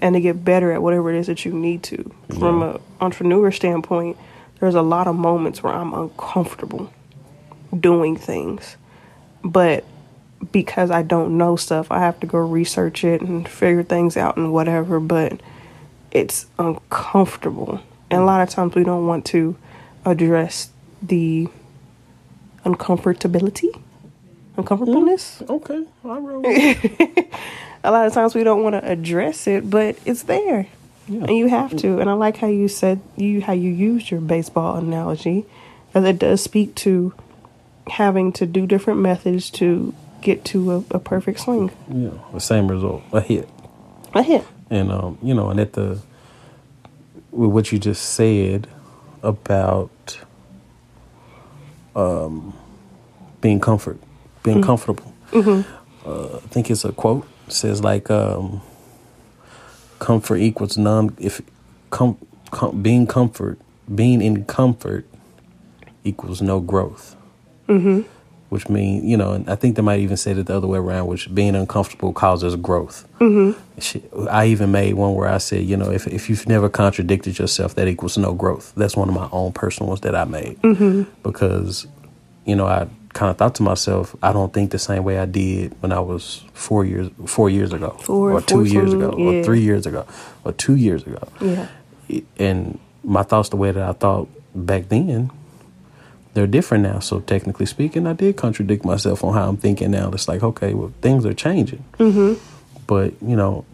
and 0.00 0.14
to 0.14 0.20
get 0.20 0.44
better 0.44 0.70
at 0.70 0.80
whatever 0.80 1.12
it 1.12 1.18
is 1.18 1.26
that 1.26 1.44
you 1.44 1.52
need 1.52 1.82
to. 1.82 1.98
From 2.38 2.62
an 2.62 2.78
entrepreneur 3.00 3.50
standpoint 3.50 4.16
there's 4.60 4.76
a 4.76 4.82
lot 4.82 5.06
of 5.06 5.14
moments 5.16 5.62
where 5.62 5.72
i'm 5.72 5.92
uncomfortable 5.94 6.92
doing 7.78 8.16
things 8.16 8.76
but 9.42 9.84
because 10.52 10.90
i 10.90 11.02
don't 11.02 11.36
know 11.36 11.56
stuff 11.56 11.90
i 11.90 11.98
have 11.98 12.18
to 12.20 12.26
go 12.26 12.38
research 12.38 13.04
it 13.04 13.20
and 13.20 13.48
figure 13.48 13.82
things 13.82 14.16
out 14.16 14.36
and 14.36 14.52
whatever 14.52 15.00
but 15.00 15.40
it's 16.10 16.46
uncomfortable. 16.58 17.80
And 18.10 18.22
a 18.22 18.24
lot 18.24 18.40
of 18.40 18.50
times 18.50 18.74
we 18.74 18.84
don't 18.84 19.06
want 19.06 19.24
to 19.26 19.56
address 20.04 20.70
the 21.02 21.48
uncomfortability, 22.64 23.80
uncomfortableness. 24.56 25.42
Mm, 25.44 25.50
okay, 25.50 25.84
I 26.04 26.18
roll. 26.18 26.44
A 27.84 27.92
lot 27.92 28.06
of 28.06 28.12
times 28.12 28.34
we 28.34 28.42
don't 28.42 28.64
want 28.64 28.74
to 28.74 28.90
address 28.90 29.46
it, 29.46 29.70
but 29.70 29.96
it's 30.04 30.24
there. 30.24 30.66
Yeah. 31.06 31.20
And 31.20 31.36
you 31.36 31.48
have 31.48 31.76
to. 31.76 32.00
And 32.00 32.10
I 32.10 32.14
like 32.14 32.38
how 32.38 32.48
you 32.48 32.68
said 32.68 33.00
you 33.16 33.40
how 33.40 33.52
you 33.52 33.70
used 33.70 34.10
your 34.10 34.20
baseball 34.20 34.76
analogy, 34.76 35.46
because 35.86 36.04
it 36.04 36.18
does 36.18 36.42
speak 36.42 36.74
to 36.76 37.14
having 37.88 38.32
to 38.32 38.46
do 38.46 38.66
different 38.66 39.00
methods 39.00 39.48
to 39.50 39.94
get 40.34 40.44
to 40.44 40.72
a, 40.72 40.84
a 40.92 40.98
perfect 40.98 41.40
swing. 41.40 41.70
yeah, 41.92 42.10
the 42.32 42.40
same 42.40 42.68
result, 42.68 43.02
a 43.12 43.20
hit. 43.20 43.48
A 44.14 44.22
hit. 44.22 44.44
and 44.70 44.90
um, 44.92 45.18
you 45.22 45.34
know, 45.34 45.50
and 45.50 45.58
at 45.60 45.72
the 45.72 46.00
with 47.30 47.50
what 47.50 47.72
you 47.72 47.78
just 47.78 48.02
said 48.14 48.66
about 49.22 50.18
um, 51.94 52.54
being 53.40 53.60
comfort, 53.60 53.98
being 54.42 54.62
comfortable. 54.62 55.12
Uh, 55.34 56.36
I 56.36 56.48
think 56.48 56.70
it's 56.70 56.84
a 56.84 56.92
quote 56.92 57.26
it 57.48 57.52
says 57.52 57.82
like 57.82 58.10
um, 58.10 58.60
comfort 59.98 60.36
equals 60.36 60.76
none. 60.76 61.16
If 61.18 61.40
com, 61.90 62.18
com, 62.50 62.82
being 62.82 63.06
comfort, 63.06 63.58
being 63.94 64.20
in 64.22 64.44
comfort 64.44 65.06
equals 66.04 66.40
no 66.42 66.60
growth. 66.60 67.16
Mm-hmm. 67.68 68.02
Which 68.48 68.70
means, 68.70 69.04
you 69.04 69.18
know, 69.18 69.32
and 69.32 69.48
I 69.50 69.56
think 69.56 69.76
they 69.76 69.82
might 69.82 70.00
even 70.00 70.16
say 70.16 70.30
it 70.30 70.46
the 70.46 70.56
other 70.56 70.66
way 70.66 70.78
around, 70.78 71.06
which 71.06 71.32
being 71.34 71.54
uncomfortable 71.54 72.14
causes 72.14 72.56
growth. 72.56 73.06
Mm-hmm. 73.20 73.60
Shit, 73.78 74.10
I 74.30 74.46
even 74.46 74.72
made 74.72 74.94
one 74.94 75.14
where 75.14 75.28
I 75.28 75.36
said, 75.36 75.64
you 75.66 75.76
know, 75.76 75.90
if 75.90 76.06
if 76.06 76.30
you've 76.30 76.48
never 76.48 76.70
contradicted 76.70 77.38
yourself, 77.38 77.74
that 77.74 77.88
equals 77.88 78.16
no 78.16 78.32
growth. 78.32 78.72
That's 78.74 78.96
one 78.96 79.10
of 79.10 79.14
my 79.14 79.28
own 79.32 79.52
personal 79.52 79.88
ones 79.88 80.00
that 80.00 80.14
I 80.14 80.24
made 80.24 80.62
mm-hmm. 80.62 81.02
because, 81.22 81.86
you 82.46 82.56
know, 82.56 82.66
I 82.66 82.88
kind 83.12 83.30
of 83.30 83.36
thought 83.36 83.54
to 83.56 83.62
myself, 83.62 84.16
I 84.22 84.32
don't 84.32 84.52
think 84.52 84.70
the 84.70 84.78
same 84.78 85.04
way 85.04 85.18
I 85.18 85.26
did 85.26 85.74
when 85.82 85.92
I 85.92 86.00
was 86.00 86.44
four 86.54 86.84
years 86.84 87.10
four 87.26 87.50
years 87.50 87.72
ago, 87.72 87.90
Four, 88.00 88.32
or 88.32 88.40
two 88.40 88.64
years 88.64 88.92
ago, 88.92 89.14
yeah. 89.18 89.40
or 89.40 89.44
three 89.44 89.60
years 89.60 89.86
ago, 89.86 90.06
or 90.44 90.52
two 90.52 90.76
years 90.76 91.02
ago. 91.06 91.28
Yeah. 91.40 91.68
And 92.38 92.78
my 93.04 93.22
thoughts, 93.22 93.50
the 93.50 93.56
way 93.56 93.72
that 93.72 93.82
I 93.82 93.92
thought 93.92 94.28
back 94.54 94.88
then, 94.88 95.30
they're 96.34 96.46
different 96.46 96.84
now. 96.84 96.98
So 97.00 97.20
technically 97.20 97.66
speaking, 97.66 98.06
I 98.06 98.12
did 98.12 98.36
contradict 98.36 98.84
myself 98.84 99.24
on 99.24 99.34
how 99.34 99.48
I'm 99.48 99.56
thinking 99.56 99.90
now. 99.90 100.10
It's 100.10 100.28
like, 100.28 100.42
okay, 100.42 100.74
well, 100.74 100.92
things 101.00 101.24
are 101.26 101.34
changing. 101.34 101.84
Mm-hmm. 101.98 102.34
But 102.86 103.14
you 103.22 103.36
know, 103.36 103.64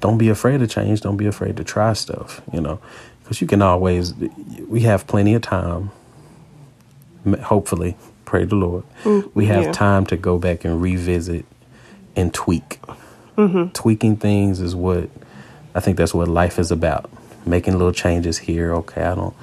don't 0.00 0.18
be 0.18 0.28
afraid 0.28 0.58
to 0.58 0.66
change. 0.66 1.00
Don't 1.00 1.16
be 1.16 1.26
afraid 1.26 1.56
to 1.56 1.64
try 1.64 1.92
stuff. 1.92 2.40
You 2.52 2.60
know, 2.60 2.80
because 3.22 3.40
you 3.40 3.46
can 3.46 3.62
always. 3.62 4.14
We 4.68 4.80
have 4.82 5.06
plenty 5.06 5.34
of 5.34 5.42
time. 5.42 5.90
Hopefully, 7.42 7.96
pray 8.24 8.44
the 8.44 8.54
Lord. 8.54 8.84
we 9.34 9.46
have 9.46 9.64
yeah. 9.64 9.72
time 9.72 10.06
to 10.06 10.16
go 10.16 10.38
back 10.38 10.64
and 10.64 10.80
revisit 10.80 11.46
and 12.16 12.32
tweak. 12.32 12.80
Tweaking 13.72 14.16
things 14.16 14.60
is 14.60 14.76
what 14.76 15.10
I 15.74 15.80
think 15.80 15.96
that's 15.96 16.14
what 16.14 16.28
life 16.28 16.58
is 16.58 16.70
about. 16.70 17.10
Making 17.44 17.74
little 17.74 17.92
changes 17.92 18.38
here. 18.38 18.72
Okay, 18.74 19.02
I 19.02 19.14
don't 19.14 19.34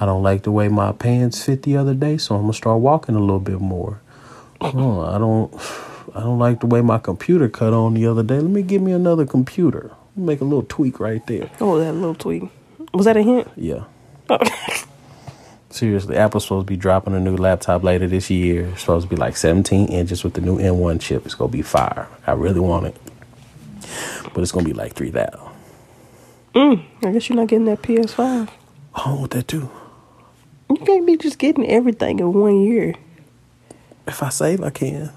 I 0.00 0.06
don't 0.06 0.22
like 0.22 0.44
the 0.44 0.52
way 0.52 0.68
my 0.68 0.92
pants 0.92 1.44
fit 1.44 1.62
the 1.62 1.76
other 1.76 1.94
day, 1.94 2.18
so 2.18 2.36
I'm 2.36 2.42
gonna 2.42 2.52
start 2.52 2.80
walking 2.80 3.16
a 3.16 3.20
little 3.20 3.40
bit 3.40 3.60
more. 3.60 4.00
Oh, 4.60 5.00
I 5.02 5.18
don't 5.18 5.52
I 6.14 6.20
don't 6.20 6.38
like 6.38 6.60
the 6.60 6.66
way 6.66 6.80
my 6.80 6.98
computer 6.98 7.48
cut 7.48 7.72
on 7.72 7.94
the 7.94 8.06
other 8.06 8.22
day. 8.22 8.40
Let 8.40 8.50
me 8.50 8.62
give 8.62 8.82
me 8.82 8.92
another 8.92 9.26
computer. 9.26 9.92
Make 10.16 10.40
a 10.40 10.44
little 10.44 10.64
tweak 10.64 11.00
right 11.00 11.24
there. 11.26 11.50
Oh, 11.60 11.78
that 11.78 11.92
little 11.92 12.14
tweak. 12.14 12.44
Was 12.92 13.06
that 13.06 13.16
a 13.16 13.22
hint? 13.22 13.48
Yeah. 13.56 13.84
Oh. 14.30 14.38
Seriously, 15.70 16.16
Apple's 16.16 16.44
supposed 16.44 16.66
to 16.66 16.70
be 16.70 16.76
dropping 16.76 17.14
a 17.14 17.20
new 17.20 17.36
laptop 17.36 17.84
later 17.84 18.06
this 18.08 18.30
year. 18.30 18.66
It's 18.68 18.80
supposed 18.80 19.08
to 19.08 19.14
be 19.14 19.16
like 19.16 19.36
17 19.36 19.88
inches 19.88 20.24
with 20.24 20.34
the 20.34 20.40
new 20.40 20.58
M1 20.58 21.00
chip. 21.00 21.26
It's 21.26 21.34
gonna 21.34 21.52
be 21.52 21.62
fire. 21.62 22.08
I 22.26 22.32
really 22.32 22.60
want 22.60 22.86
it, 22.86 22.96
but 24.32 24.42
it's 24.42 24.50
gonna 24.50 24.64
be 24.64 24.72
like 24.72 24.94
three 24.94 25.10
thousand. 25.10 25.40
Mm, 26.54 26.84
I 27.04 27.12
guess 27.12 27.28
you're 27.28 27.36
not 27.36 27.48
getting 27.48 27.66
that 27.66 27.82
PS5. 27.82 28.48
I 28.94 29.12
want 29.12 29.30
that 29.32 29.46
too. 29.46 29.70
You 30.70 30.76
can't 30.76 31.06
be 31.06 31.16
just 31.16 31.38
getting 31.38 31.66
everything 31.66 32.20
in 32.20 32.32
one 32.32 32.60
year. 32.60 32.94
If 34.06 34.22
I 34.22 34.28
save, 34.28 34.62
I 34.62 34.70
can. 34.70 35.10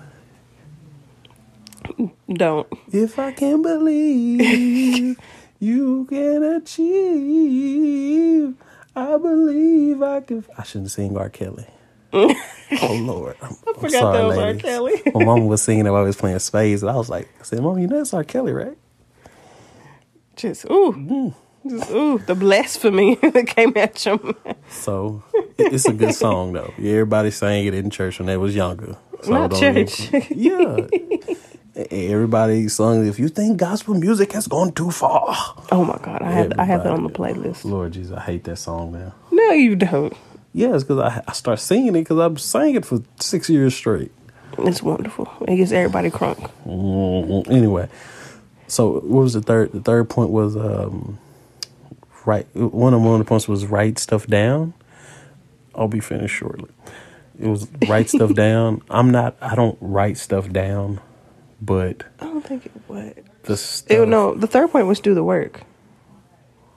Don't. 2.31 2.67
If 2.91 3.19
I 3.19 3.31
can 3.31 3.61
believe, 3.61 5.19
you 5.59 6.05
can 6.09 6.43
achieve. 6.43 8.55
I 8.95 9.17
believe 9.17 10.01
I 10.01 10.21
can. 10.21 10.45
I 10.57 10.63
shouldn't 10.63 10.91
sing 10.91 11.17
R. 11.17 11.29
Kelly. 11.29 11.67
oh 12.13 12.99
Lord, 13.01 13.37
I'm, 13.41 13.55
I 13.67 13.73
forgot 13.79 14.11
that 14.11 14.25
was 14.25 14.37
R. 14.37 14.53
Kelly. 14.55 15.01
My 15.13 15.23
mom 15.23 15.47
was 15.47 15.61
singing 15.61 15.85
it 15.85 15.91
while 15.91 16.01
I 16.01 16.05
was 16.05 16.17
playing 16.17 16.39
spades, 16.39 16.83
and 16.83 16.91
I 16.91 16.95
was 16.95 17.09
like, 17.09 17.29
"I 17.39 17.43
said, 17.43 17.61
Mom, 17.61 17.79
you 17.79 17.87
know 17.87 18.01
it's 18.01 18.13
R. 18.13 18.25
Kelly, 18.25 18.51
right?" 18.51 18.77
Just 20.35 20.65
ooh, 20.65 20.91
mm. 20.91 21.33
just 21.69 21.89
ooh, 21.91 22.17
the 22.17 22.35
blasphemy 22.35 23.15
that 23.21 23.47
came 23.47 23.71
at 23.77 24.05
mouth. 24.05 24.35
So 24.69 25.23
it's 25.73 25.85
a 25.85 25.93
good 25.93 26.13
song, 26.15 26.53
though. 26.53 26.73
Yeah, 26.77 26.93
everybody 26.93 27.31
sang 27.31 27.65
it 27.65 27.73
in 27.73 27.89
church 27.89 28.19
when 28.19 28.27
they 28.27 28.37
was 28.37 28.55
younger. 28.55 28.95
So 29.23 29.31
Not 29.31 29.51
don't 29.51 29.63
even- 29.77 29.87
church. 29.87 30.25
yeah. 30.31 30.77
Everybody 31.89 32.67
sung. 32.67 33.05
it. 33.05 33.07
If 33.09 33.17
you 33.19 33.29
think 33.29 33.57
gospel 33.57 33.93
music 33.93 34.33
has 34.33 34.47
gone 34.47 34.73
too 34.73 34.91
far, 34.91 35.33
Oh 35.71 35.85
my 35.85 35.97
god, 36.01 36.21
I 36.21 36.31
have 36.31 36.51
I 36.59 36.63
have 36.65 36.83
that 36.83 36.91
on 36.91 37.03
the 37.03 37.09
playlist. 37.09 37.63
Lord 37.63 37.93
Jesus, 37.93 38.15
I 38.17 38.21
hate 38.21 38.43
that 38.43 38.57
song 38.57 38.91
now. 38.91 39.13
No, 39.31 39.51
you 39.51 39.75
don't. 39.77 40.13
Yeah, 40.53 40.75
it's 40.75 40.83
because 40.83 40.99
I, 40.99 41.23
I 41.25 41.31
start 41.31 41.59
singing 41.59 41.89
it 41.95 42.01
because 42.01 42.19
I've 42.19 42.41
sang 42.41 42.75
it 42.75 42.85
for 42.85 43.01
six 43.21 43.49
years 43.49 43.73
straight. 43.73 44.11
It's 44.59 44.83
wonderful. 44.83 45.31
It 45.47 45.55
gets 45.55 45.71
everybody 45.71 46.09
crunk. 46.09 46.51
Mhm. 46.65 47.49
Anyway, 47.49 47.87
so 48.67 48.95
what 48.95 49.03
was 49.23 49.33
the 49.33 49.41
third? 49.41 49.71
The 49.71 49.79
third 49.79 50.09
point 50.09 50.29
was 50.31 50.57
um, 50.57 51.19
right. 52.25 52.45
One 52.53 52.93
of 52.93 53.01
one 53.01 53.13
of 53.13 53.19
the 53.19 53.25
points 53.25 53.47
was 53.47 53.65
write 53.65 53.97
stuff 53.97 54.27
down. 54.27 54.73
I'll 55.75 55.87
be 55.87 55.99
finished 55.99 56.35
shortly. 56.35 56.69
It 57.39 57.47
was 57.47 57.67
write 57.87 58.09
stuff 58.09 58.33
down. 58.33 58.81
I'm 58.89 59.09
not. 59.11 59.35
I 59.41 59.55
don't 59.55 59.77
write 59.81 60.17
stuff 60.17 60.49
down, 60.51 60.99
but 61.61 62.03
I 62.19 62.25
don't 62.25 62.45
think 62.45 62.65
it 62.65 62.71
would. 62.87 63.23
the 63.43 63.57
stuff, 63.57 63.97
It, 63.97 64.07
no, 64.07 64.35
the 64.35 64.47
third 64.47 64.71
point 64.71 64.87
was 64.87 64.99
do 64.99 65.13
the 65.13 65.23
work. 65.23 65.61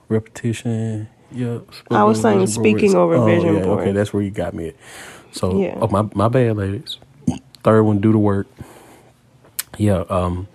repetition. 0.09 1.09
Yeah, 1.31 1.59
I 1.91 2.03
was 2.03 2.21
saying 2.21 2.47
speaking 2.47 2.95
over 2.95 3.15
oh, 3.15 3.25
vision 3.25 3.55
yeah, 3.55 3.63
board. 3.63 3.81
Okay, 3.81 3.91
that's 3.91 4.13
where 4.13 4.23
you 4.23 4.31
got 4.31 4.53
me. 4.53 4.69
At. 4.69 4.75
So, 5.31 5.59
Yeah. 5.59 5.77
oh, 5.81 5.87
my 5.87 6.07
my 6.13 6.29
bad, 6.29 6.55
ladies. 6.57 6.97
Third 7.63 7.83
one, 7.83 7.99
do 7.99 8.11
the 8.11 8.17
work. 8.19 8.47
Yeah. 9.77 10.03
Um. 10.09 10.47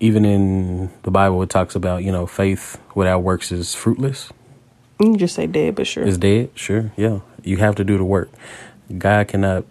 Even 0.00 0.24
in 0.24 0.90
the 1.02 1.10
Bible, 1.10 1.42
it 1.42 1.50
talks 1.50 1.74
about 1.74 2.04
you 2.04 2.12
know 2.12 2.26
faith 2.26 2.80
without 2.94 3.20
works 3.24 3.50
is 3.52 3.74
fruitless. 3.74 4.32
You 5.00 5.06
can 5.10 5.18
just 5.18 5.34
say 5.34 5.46
dead, 5.46 5.74
but 5.74 5.86
sure. 5.86 6.04
Is 6.04 6.18
dead. 6.18 6.50
Sure. 6.54 6.92
Yeah. 6.96 7.20
You 7.48 7.56
have 7.56 7.76
to 7.76 7.84
do 7.84 7.96
the 7.96 8.04
work. 8.04 8.30
God 8.96 9.28
cannot. 9.28 9.64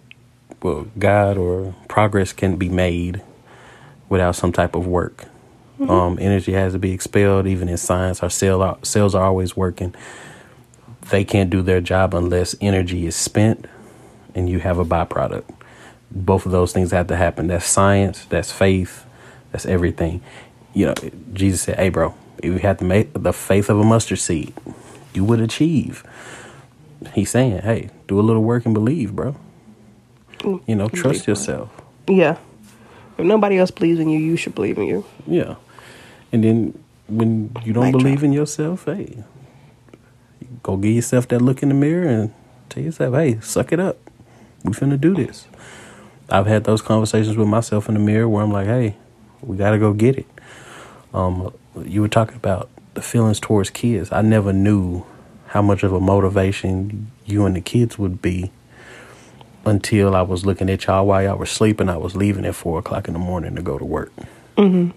Well, 0.62 0.88
God 0.98 1.38
or 1.38 1.74
progress 1.88 2.32
can 2.32 2.56
be 2.56 2.68
made 2.68 3.22
without 4.08 4.34
some 4.34 4.52
type 4.52 4.74
of 4.74 4.86
work. 4.86 5.26
Um, 5.80 6.18
energy 6.20 6.52
has 6.52 6.72
to 6.72 6.80
be 6.80 6.90
expelled. 6.92 7.46
Even 7.46 7.68
in 7.68 7.76
science, 7.76 8.20
our 8.22 8.30
cell 8.30 8.78
cells 8.82 9.14
are 9.14 9.24
always 9.24 9.56
working. 9.56 9.94
They 11.10 11.24
can't 11.24 11.50
do 11.50 11.62
their 11.62 11.80
job 11.80 12.14
unless 12.14 12.56
energy 12.60 13.06
is 13.06 13.14
spent, 13.14 13.66
and 14.34 14.48
you 14.50 14.58
have 14.58 14.78
a 14.78 14.84
byproduct. 14.84 15.44
Both 16.10 16.46
of 16.46 16.52
those 16.52 16.72
things 16.72 16.90
have 16.90 17.06
to 17.06 17.16
happen. 17.16 17.46
That's 17.46 17.66
science. 17.66 18.24
That's 18.24 18.50
faith. 18.50 19.04
That's 19.52 19.66
everything. 19.66 20.20
You 20.74 20.86
know, 20.86 20.94
Jesus 21.32 21.62
said, 21.62 21.76
"Hey, 21.76 21.90
bro, 21.90 22.14
if 22.38 22.46
you 22.46 22.58
had 22.58 22.80
to 22.80 22.84
make 22.84 23.12
the 23.14 23.32
faith 23.32 23.70
of 23.70 23.78
a 23.78 23.84
mustard 23.84 24.18
seed, 24.18 24.52
you 25.14 25.22
would 25.24 25.40
achieve. 25.40 26.02
He's 27.14 27.30
saying, 27.30 27.62
hey, 27.62 27.90
do 28.06 28.18
a 28.18 28.22
little 28.22 28.42
work 28.42 28.64
and 28.64 28.74
believe, 28.74 29.14
bro. 29.14 29.36
You 30.44 30.74
know, 30.74 30.88
trust 30.88 31.20
Big 31.20 31.28
yourself. 31.28 31.70
Yeah. 32.06 32.38
If 33.16 33.24
nobody 33.24 33.58
else 33.58 33.70
believes 33.70 33.98
in 33.98 34.08
you, 34.08 34.18
you 34.18 34.36
should 34.36 34.54
believe 34.54 34.78
in 34.78 34.84
you. 34.84 35.04
Yeah. 35.26 35.56
And 36.32 36.44
then 36.44 36.84
when 37.08 37.56
you 37.64 37.72
don't 37.72 37.86
Mic 37.86 37.92
believe 37.92 38.18
drop. 38.18 38.24
in 38.24 38.32
yourself, 38.32 38.84
hey, 38.84 39.24
go 40.62 40.76
give 40.76 40.94
yourself 40.94 41.26
that 41.28 41.40
look 41.40 41.62
in 41.62 41.68
the 41.68 41.74
mirror 41.74 42.06
and 42.06 42.32
tell 42.68 42.82
yourself, 42.82 43.14
hey, 43.14 43.40
suck 43.40 43.72
it 43.72 43.80
up. 43.80 43.98
We 44.64 44.72
finna 44.72 45.00
do 45.00 45.14
this. 45.14 45.46
I've 46.30 46.46
had 46.46 46.64
those 46.64 46.82
conversations 46.82 47.36
with 47.36 47.48
myself 47.48 47.88
in 47.88 47.94
the 47.94 48.00
mirror 48.00 48.28
where 48.28 48.44
I'm 48.44 48.52
like, 48.52 48.66
hey, 48.66 48.96
we 49.40 49.56
gotta 49.56 49.78
go 49.78 49.92
get 49.92 50.18
it. 50.18 50.26
Um, 51.14 51.52
you 51.84 52.02
were 52.02 52.08
talking 52.08 52.36
about 52.36 52.68
the 52.94 53.02
feelings 53.02 53.40
towards 53.40 53.70
kids. 53.70 54.12
I 54.12 54.20
never 54.22 54.52
knew 54.52 55.04
how 55.48 55.62
much 55.62 55.82
of 55.82 55.92
a 55.92 56.00
motivation 56.00 57.10
you 57.24 57.46
and 57.46 57.56
the 57.56 57.60
kids 57.60 57.98
would 57.98 58.20
be 58.20 58.50
until 59.64 60.14
I 60.14 60.22
was 60.22 60.44
looking 60.44 60.70
at 60.70 60.86
y'all 60.86 61.06
while 61.06 61.22
y'all 61.22 61.36
were 61.36 61.46
sleeping. 61.46 61.88
I 61.88 61.96
was 61.96 62.14
leaving 62.14 62.44
at 62.44 62.54
four 62.54 62.78
o'clock 62.78 63.08
in 63.08 63.14
the 63.14 63.20
morning 63.20 63.56
to 63.56 63.62
go 63.62 63.78
to 63.78 63.84
work. 63.84 64.12
Mm-hmm. 64.56 64.90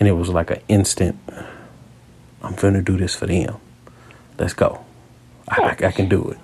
And 0.00 0.08
it 0.08 0.12
was 0.12 0.28
like 0.28 0.50
an 0.50 0.60
instant, 0.68 1.18
I'm 2.42 2.54
finna 2.54 2.84
do 2.84 2.96
this 2.96 3.14
for 3.14 3.26
them. 3.26 3.56
Let's 4.38 4.54
go. 4.54 4.84
I, 5.48 5.76
I, 5.80 5.86
I 5.86 5.92
can 5.92 6.08
do 6.08 6.30
it. 6.30 6.38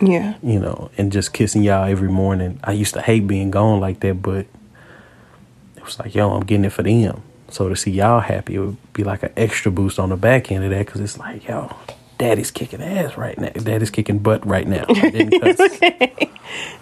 Yeah. 0.00 0.34
You 0.42 0.60
know, 0.60 0.90
and 0.96 1.10
just 1.10 1.32
kissing 1.32 1.62
y'all 1.62 1.84
every 1.84 2.10
morning. 2.10 2.60
I 2.62 2.72
used 2.72 2.94
to 2.94 3.02
hate 3.02 3.26
being 3.26 3.50
gone 3.50 3.80
like 3.80 4.00
that, 4.00 4.22
but 4.22 4.46
it 5.76 5.84
was 5.84 5.98
like, 5.98 6.14
yo, 6.14 6.30
I'm 6.30 6.44
getting 6.44 6.64
it 6.64 6.72
for 6.72 6.82
them. 6.82 7.22
So 7.50 7.68
to 7.68 7.76
see 7.76 7.90
y'all 7.90 8.20
happy, 8.20 8.54
it 8.54 8.58
would 8.60 8.92
be 8.92 9.04
like 9.04 9.22
an 9.22 9.32
extra 9.36 9.70
boost 9.70 9.98
on 9.98 10.08
the 10.08 10.16
back 10.16 10.50
end 10.50 10.64
of 10.64 10.70
that 10.70 10.86
because 10.86 11.00
it's 11.00 11.18
like, 11.18 11.46
yo, 11.46 11.74
daddy's 12.22 12.50
kicking 12.50 12.82
ass 12.82 13.16
right 13.16 13.36
now. 13.38 13.48
Daddy's 13.50 13.90
kicking 13.90 14.18
butt 14.18 14.46
right 14.46 14.66
now. 14.66 14.84
I 14.88 15.10
didn't. 15.10 16.30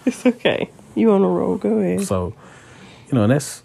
It's 0.06 0.24
okay. 0.26 0.70
You 0.94 1.12
on 1.12 1.22
a 1.22 1.28
roll. 1.28 1.56
Go 1.56 1.78
ahead. 1.78 2.02
So, 2.06 2.34
you 3.08 3.14
know, 3.14 3.22
and 3.24 3.32
that's 3.32 3.62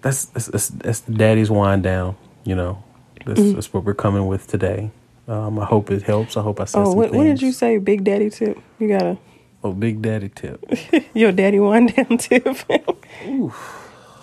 that's 0.00 0.24
that's 0.26 0.46
that's, 0.46 0.68
that's 0.68 1.00
the 1.00 1.12
daddy's 1.12 1.50
wind 1.50 1.82
down. 1.82 2.16
You 2.44 2.56
know, 2.56 2.82
that's, 3.24 3.38
Mm-hmm. 3.40 3.52
that's 3.54 3.72
what 3.72 3.84
we're 3.84 3.94
coming 3.94 4.26
with 4.26 4.46
today. 4.48 4.90
Um, 5.28 5.58
I 5.60 5.64
hope 5.64 5.90
it 5.92 6.02
helps. 6.02 6.36
I 6.36 6.42
hope 6.42 6.58
I 6.60 6.64
said 6.64 6.80
Oh, 6.80 6.92
what, 6.92 7.12
what 7.12 7.22
did 7.24 7.40
you 7.40 7.52
say? 7.52 7.78
Big 7.78 8.02
Daddy 8.02 8.28
tip. 8.30 8.58
You 8.80 8.88
got 8.88 9.02
a 9.02 9.18
Oh, 9.64 9.72
big 9.72 10.02
daddy 10.02 10.28
tip. 10.28 10.64
your 11.14 11.30
daddy 11.30 11.60
wind 11.60 11.94
down 11.94 12.18
tip 12.18 12.48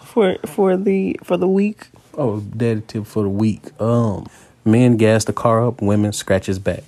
for 0.03 0.37
for 0.45 0.75
the 0.77 1.17
for 1.23 1.37
the 1.37 1.47
week. 1.47 1.87
oh, 2.17 2.41
daddy 2.41 2.81
tip 2.85 3.05
for 3.05 3.23
the 3.23 3.29
week. 3.29 3.61
Um, 3.79 4.27
men 4.71 4.97
gas 4.97 5.25
the 5.25 5.33
car 5.33 5.65
up. 5.65 5.81
Women 5.81 6.13
scratch 6.13 6.45
his 6.47 6.59
back. 6.59 6.83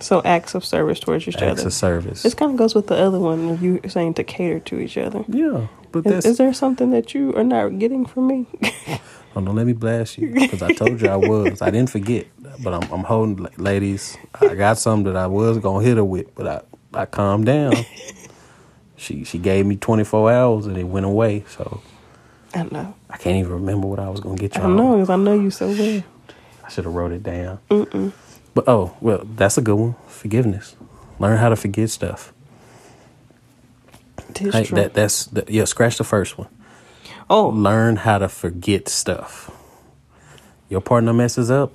So 0.00 0.22
acts 0.24 0.54
of 0.54 0.64
service 0.64 1.00
towards 1.00 1.26
each 1.26 1.36
Acts 1.36 1.42
other. 1.42 1.52
Acts 1.52 1.64
of 1.64 1.72
service. 1.72 2.22
This 2.22 2.34
kind 2.34 2.52
of 2.52 2.58
goes 2.58 2.74
with 2.74 2.86
the 2.86 2.96
other 2.96 3.18
one 3.18 3.60
you 3.62 3.80
saying 3.88 4.14
to 4.14 4.24
cater 4.24 4.60
to 4.60 4.78
each 4.78 4.98
other. 4.98 5.24
yeah, 5.28 5.68
but 5.92 6.00
Is, 6.06 6.12
that's. 6.12 6.26
is 6.26 6.38
there 6.38 6.52
something 6.52 6.90
that 6.90 7.14
you 7.14 7.34
are 7.34 7.44
not 7.44 7.78
getting 7.78 8.04
from 8.04 8.26
me? 8.26 8.46
oh, 8.88 9.40
don't 9.40 9.54
let 9.54 9.66
me 9.66 9.72
blast 9.72 10.18
you 10.18 10.32
because 10.34 10.62
I 10.62 10.74
told 10.74 11.00
you 11.00 11.08
I 11.08 11.16
was. 11.16 11.62
I 11.62 11.70
didn't 11.70 11.90
forget, 11.90 12.26
but 12.62 12.74
I'm, 12.74 12.92
I'm 12.92 13.04
holding, 13.04 13.36
la- 13.36 13.50
ladies. 13.56 14.18
I 14.40 14.54
got 14.54 14.78
something 14.78 15.12
that 15.12 15.16
I 15.18 15.26
was 15.26 15.58
gonna 15.58 15.84
hit 15.84 15.96
her 15.96 16.04
with, 16.04 16.34
but 16.34 16.46
I 16.46 16.60
I 17.02 17.06
calmed 17.06 17.46
down. 17.46 17.74
she 18.96 19.24
she 19.24 19.38
gave 19.38 19.66
me 19.66 19.76
24 19.76 20.30
hours 20.30 20.66
and 20.66 20.76
it 20.76 20.84
went 20.84 21.06
away. 21.06 21.44
So 21.48 21.80
I 22.54 22.64
know. 22.64 22.94
I 23.08 23.16
can't 23.16 23.36
even 23.38 23.52
remember 23.52 23.86
what 23.86 23.98
I 23.98 24.10
was 24.10 24.20
gonna 24.20 24.36
get 24.36 24.54
you. 24.56 24.62
I 24.62 24.68
know 24.68 24.94
because 24.96 25.10
I 25.10 25.16
know 25.16 25.34
you 25.34 25.50
so 25.50 25.68
well. 25.68 26.02
I 26.66 26.68
should 26.68 26.84
have 26.84 26.94
wrote 26.94 27.12
it 27.12 27.22
down. 27.22 27.60
But 28.54 28.64
oh 28.68 28.96
well, 29.00 29.22
that's 29.24 29.56
a 29.56 29.62
good 29.62 29.76
one. 29.76 29.94
Forgiveness. 30.08 30.76
Learn 31.18 31.38
how 31.38 31.48
to 31.48 31.56
forget 31.56 31.88
stuff. 31.90 32.32
Hey, 34.36 34.64
that 34.64 34.92
that's 34.94 35.26
that, 35.26 35.48
yeah. 35.48 35.64
Scratch 35.64 35.96
the 35.98 36.04
first 36.04 36.36
one. 36.36 36.48
oh, 37.30 37.48
Learn 37.48 37.96
how 37.96 38.18
to 38.18 38.28
forget 38.28 38.88
stuff. 38.88 39.50
Your 40.68 40.80
partner 40.80 41.12
messes 41.12 41.50
up. 41.50 41.72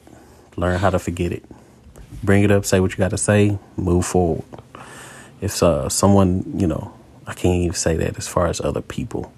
Learn 0.57 0.79
how 0.79 0.89
to 0.89 0.99
forget 0.99 1.31
it. 1.31 1.45
Bring 2.23 2.43
it 2.43 2.51
up. 2.51 2.65
Say 2.65 2.79
what 2.79 2.91
you 2.91 2.97
got 2.97 3.11
to 3.11 3.17
say. 3.17 3.57
Move 3.77 4.05
forward. 4.05 4.43
If 5.39 5.63
uh, 5.63 5.89
someone, 5.89 6.43
you 6.59 6.67
know, 6.67 6.93
I 7.25 7.33
can't 7.33 7.55
even 7.55 7.73
say 7.73 7.95
that 7.95 8.17
as 8.17 8.27
far 8.27 8.47
as 8.47 8.61
other 8.61 8.81
people, 8.81 9.31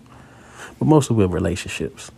but 0.79 0.85
mostly 0.87 1.15
with 1.15 1.31
relationships. 1.31 2.11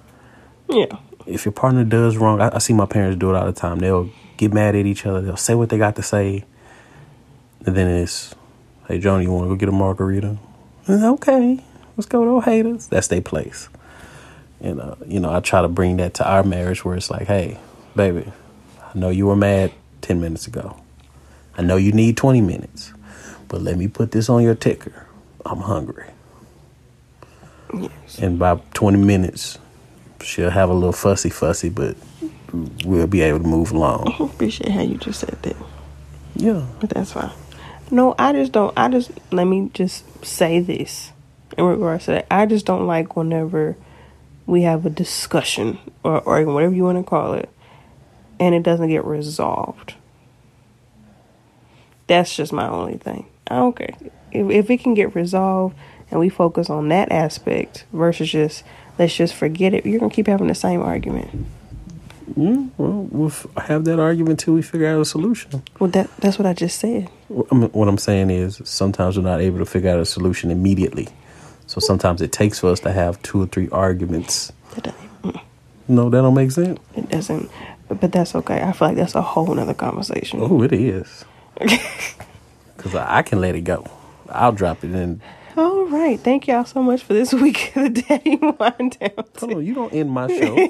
yeah. 0.69 0.97
If 1.25 1.45
your 1.45 1.51
partner 1.51 1.83
does 1.83 2.17
wrong, 2.17 2.41
I, 2.41 2.55
I 2.55 2.57
see 2.59 2.73
my 2.73 2.85
parents 2.85 3.17
do 3.17 3.29
it 3.29 3.35
all 3.35 3.45
the 3.45 3.53
time. 3.53 3.79
They'll 3.79 4.09
get 4.37 4.53
mad 4.53 4.75
at 4.75 4.85
each 4.85 5.05
other. 5.05 5.21
They'll 5.21 5.37
say 5.37 5.55
what 5.55 5.69
they 5.69 5.77
got 5.77 5.95
to 5.95 6.03
say, 6.03 6.45
and 7.65 7.75
then 7.75 7.87
it's, 7.87 8.35
"Hey, 8.87 8.99
Johnny, 8.99 9.25
you 9.25 9.31
want 9.31 9.45
to 9.45 9.49
go 9.49 9.55
get 9.55 9.69
a 9.69 9.71
margarita?" 9.71 10.37
And, 10.87 11.03
okay, 11.03 11.63
let's 11.97 12.07
go. 12.07 12.23
Don't 12.25 12.45
hate 12.45 12.65
us. 12.65 12.87
That's 12.87 13.07
their 13.07 13.21
place. 13.21 13.69
And 14.61 14.79
uh, 14.79 14.95
you 15.07 15.19
know, 15.19 15.33
I 15.33 15.39
try 15.39 15.61
to 15.61 15.67
bring 15.67 15.97
that 15.97 16.13
to 16.15 16.29
our 16.29 16.43
marriage, 16.43 16.85
where 16.85 16.95
it's 16.95 17.09
like, 17.09 17.27
"Hey, 17.27 17.59
baby, 17.95 18.31
I 18.81 18.97
know 18.97 19.09
you 19.09 19.27
were 19.27 19.35
mad 19.35 19.71
ten 20.01 20.21
minutes 20.21 20.47
ago. 20.47 20.79
I 21.57 21.61
know 21.61 21.77
you 21.77 21.91
need 21.91 22.17
twenty 22.17 22.41
minutes, 22.41 22.93
but 23.47 23.61
let 23.61 23.77
me 23.77 23.87
put 23.87 24.11
this 24.11 24.29
on 24.29 24.43
your 24.43 24.55
ticker. 24.55 25.07
I'm 25.45 25.59
hungry." 25.59 26.09
Yes. 27.73 28.19
And 28.19 28.39
by 28.39 28.61
twenty 28.73 28.99
minutes, 28.99 29.57
she'll 30.25 30.49
have 30.49 30.69
a 30.69 30.73
little 30.73 30.91
fussy 30.91 31.29
fussy, 31.29 31.69
but 31.69 31.95
we'll 32.85 33.07
be 33.07 33.21
able 33.21 33.39
to 33.39 33.47
move 33.47 33.71
along. 33.71 34.13
Appreciate 34.19 34.71
how 34.71 34.81
you 34.81 34.97
just 34.97 35.19
said 35.19 35.37
that. 35.43 35.55
Yeah. 36.35 36.65
But 36.79 36.89
that's 36.89 37.13
fine. 37.13 37.31
No, 37.91 38.15
I 38.17 38.33
just 38.33 38.51
don't. 38.51 38.73
I 38.77 38.89
just 38.89 39.11
let 39.31 39.45
me 39.45 39.69
just 39.73 40.25
say 40.25 40.59
this 40.59 41.11
in 41.57 41.65
regards 41.65 42.05
to 42.05 42.11
that. 42.11 42.27
I 42.31 42.45
just 42.45 42.65
don't 42.65 42.87
like 42.87 43.15
whenever 43.15 43.77
we 44.47 44.63
have 44.63 44.85
a 44.85 44.89
discussion 44.89 45.77
or 46.03 46.19
or 46.21 46.43
whatever 46.45 46.73
you 46.73 46.83
want 46.83 46.97
to 46.97 47.03
call 47.03 47.33
it, 47.33 47.49
and 48.39 48.55
it 48.55 48.63
doesn't 48.63 48.89
get 48.89 49.05
resolved. 49.05 49.93
That's 52.07 52.35
just 52.35 52.51
my 52.51 52.67
only 52.67 52.97
thing. 52.97 53.27
I 53.47 53.57
don't 53.57 53.75
care 53.75 53.95
if 54.31 54.49
if 54.49 54.69
it 54.69 54.77
can 54.77 54.95
get 54.95 55.13
resolved 55.15 55.75
and 56.11 56.19
we 56.19 56.29
focus 56.29 56.69
on 56.69 56.89
that 56.89 57.11
aspect 57.11 57.85
versus 57.91 58.29
just 58.29 58.63
let's 58.99 59.15
just 59.15 59.33
forget 59.33 59.73
it. 59.73 59.85
You're 59.85 59.99
gonna 59.99 60.11
keep 60.13 60.27
having 60.27 60.47
the 60.47 60.55
same 60.55 60.81
argument. 60.81 61.29
Mm, 62.33 62.71
well, 62.77 63.07
we'll 63.11 63.27
f- 63.29 63.47
have 63.57 63.85
that 63.85 63.99
argument 63.99 64.39
till 64.39 64.55
we 64.55 64.61
figure 64.61 64.87
out 64.87 64.99
a 64.99 65.05
solution. 65.05 65.63
Well, 65.79 65.89
that 65.91 66.09
that's 66.17 66.37
what 66.39 66.45
I 66.45 66.53
just 66.53 66.79
said. 66.79 67.09
What 67.29 67.87
I'm 67.87 67.97
saying 67.97 68.29
is 68.29 68.61
sometimes 68.65 69.17
we're 69.17 69.23
not 69.23 69.41
able 69.41 69.59
to 69.59 69.65
figure 69.65 69.91
out 69.91 69.99
a 69.99 70.05
solution 70.05 70.51
immediately. 70.51 71.07
So 71.67 71.79
sometimes 71.79 72.21
it 72.21 72.31
takes 72.31 72.59
for 72.59 72.69
us 72.71 72.79
to 72.81 72.91
have 72.91 73.21
two 73.21 73.41
or 73.41 73.47
three 73.47 73.69
arguments. 73.71 74.51
That. 74.75 74.93
No, 75.87 76.09
that 76.09 76.21
don't 76.21 76.33
make 76.33 76.51
sense. 76.51 76.79
It 76.95 77.09
doesn't, 77.09 77.49
but 77.87 78.11
that's 78.11 78.35
okay. 78.35 78.61
I 78.61 78.71
feel 78.71 78.89
like 78.89 78.97
that's 78.97 79.15
a 79.15 79.21
whole 79.21 79.53
nother 79.53 79.73
conversation. 79.73 80.39
Oh, 80.41 80.61
it 80.63 80.73
is. 80.73 81.25
Because 82.75 82.93
I 82.95 83.19
I 83.19 83.21
can 83.23 83.39
let 83.41 83.55
it 83.55 83.61
go. 83.61 83.85
I'll 84.29 84.51
drop 84.51 84.83
it 84.83 84.93
in. 84.93 85.21
All 85.57 85.85
right. 85.85 86.19
Thank 86.19 86.47
y'all 86.47 86.65
so 86.65 86.83
much 86.83 87.01
for 87.03 87.13
this 87.13 87.33
week 87.33 87.75
of 87.75 87.93
the 87.93 88.01
Daddy 88.01 88.35
Wind 88.41 88.97
Down. 88.99 89.25
Hold 89.39 89.53
on, 89.53 89.65
you 89.65 89.73
don't 89.73 89.93
end 89.93 90.11
my 90.11 90.27
show. 90.27 90.55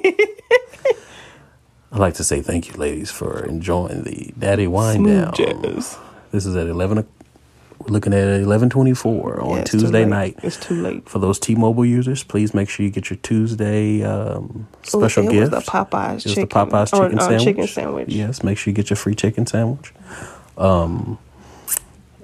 I'd 1.91 1.99
like 1.99 2.15
to 2.15 2.23
say 2.23 2.41
thank 2.41 2.67
you, 2.67 2.73
ladies, 2.75 3.09
for 3.11 3.45
enjoying 3.45 4.03
the 4.03 4.33
Daddy 4.37 4.67
Wind 4.67 5.05
Down. 5.05 5.33
jazz. 5.33 5.97
This 6.31 6.45
is 6.45 6.55
at 6.55 6.67
11. 6.67 6.99
o- 6.99 7.05
We're 7.79 7.87
looking 7.93 8.13
at 8.13 8.19
11:24 8.41 9.41
on 9.41 9.57
Yeah, 9.57 9.63
Tuesday 9.63 10.03
night. 10.05 10.37
It's 10.43 10.57
too 10.57 10.81
late. 10.81 11.07
For 11.07 11.19
those 11.19 11.39
T-Mobile 11.39 11.85
users, 11.85 12.23
please 12.23 12.53
make 12.53 12.67
sure 12.69 12.85
you 12.85 12.91
get 12.91 13.09
your 13.09 13.17
Tuesday 13.17 14.03
um, 14.03 14.67
special 14.83 15.27
it 15.27 15.31
gift. 15.31 15.51
was 15.53 15.65
the 15.65 15.71
Popeyes 15.71 16.09
It 16.09 16.13
was 16.15 16.23
chicken. 16.25 16.41
the 16.49 16.55
Popeyes 16.55 16.93
or, 16.93 17.03
chicken 17.05 17.19
uh, 17.19 17.21
sandwich. 17.23 17.43
chicken 17.43 17.67
sandwich. 17.67 18.09
Yes, 18.09 18.43
make 18.43 18.57
sure 18.57 18.71
you 18.71 18.75
get 18.75 18.89
your 18.89 18.97
free 18.97 19.15
chicken 19.15 19.45
sandwich. 19.47 19.93
Um, 20.57 21.17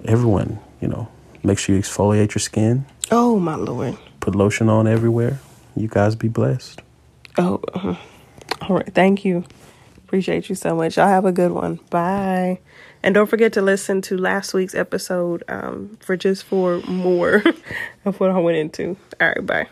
everyone, 0.04 0.60
you 0.82 0.90
know, 0.90 1.08
make 1.44 1.58
sure 1.58 1.76
you 1.76 1.82
exfoliate 1.82 2.34
your 2.34 2.40
skin. 2.40 2.86
Oh 3.12 3.40
my 3.40 3.56
lord. 3.56 3.98
Put 4.20 4.36
lotion 4.36 4.70
on 4.70 4.88
everywhere. 4.88 5.40
You 5.76 5.88
guys 5.88 6.16
be 6.16 6.28
blessed. 6.28 6.82
Oh. 7.38 7.62
uh, 7.74 7.96
all 8.62 8.78
right. 8.78 8.94
Thank 8.94 9.26
you. 9.26 9.44
Appreciate 10.06 10.50
you 10.50 10.56
so 10.56 10.76
much. 10.76 10.98
Y'all 10.98 11.08
have 11.08 11.26
a 11.26 11.32
good 11.32 11.52
one. 11.52 11.80
Bye. 11.90 12.60
And 13.02 13.16
don't 13.16 13.28
forget 13.28 13.54
to 13.54 13.62
listen 13.62 14.02
to 14.04 14.18
last 14.18 14.54
week's 14.54 14.76
episode 14.76 15.44
um, 15.48 15.98
for 16.02 16.16
just 16.18 16.44
for 16.44 16.82
more 16.82 17.42
of 18.06 18.20
what 18.20 18.30
I 18.30 18.38
went 18.38 18.58
into. 18.58 18.98
All 19.20 19.28
right. 19.28 19.46
Bye. 19.46 19.68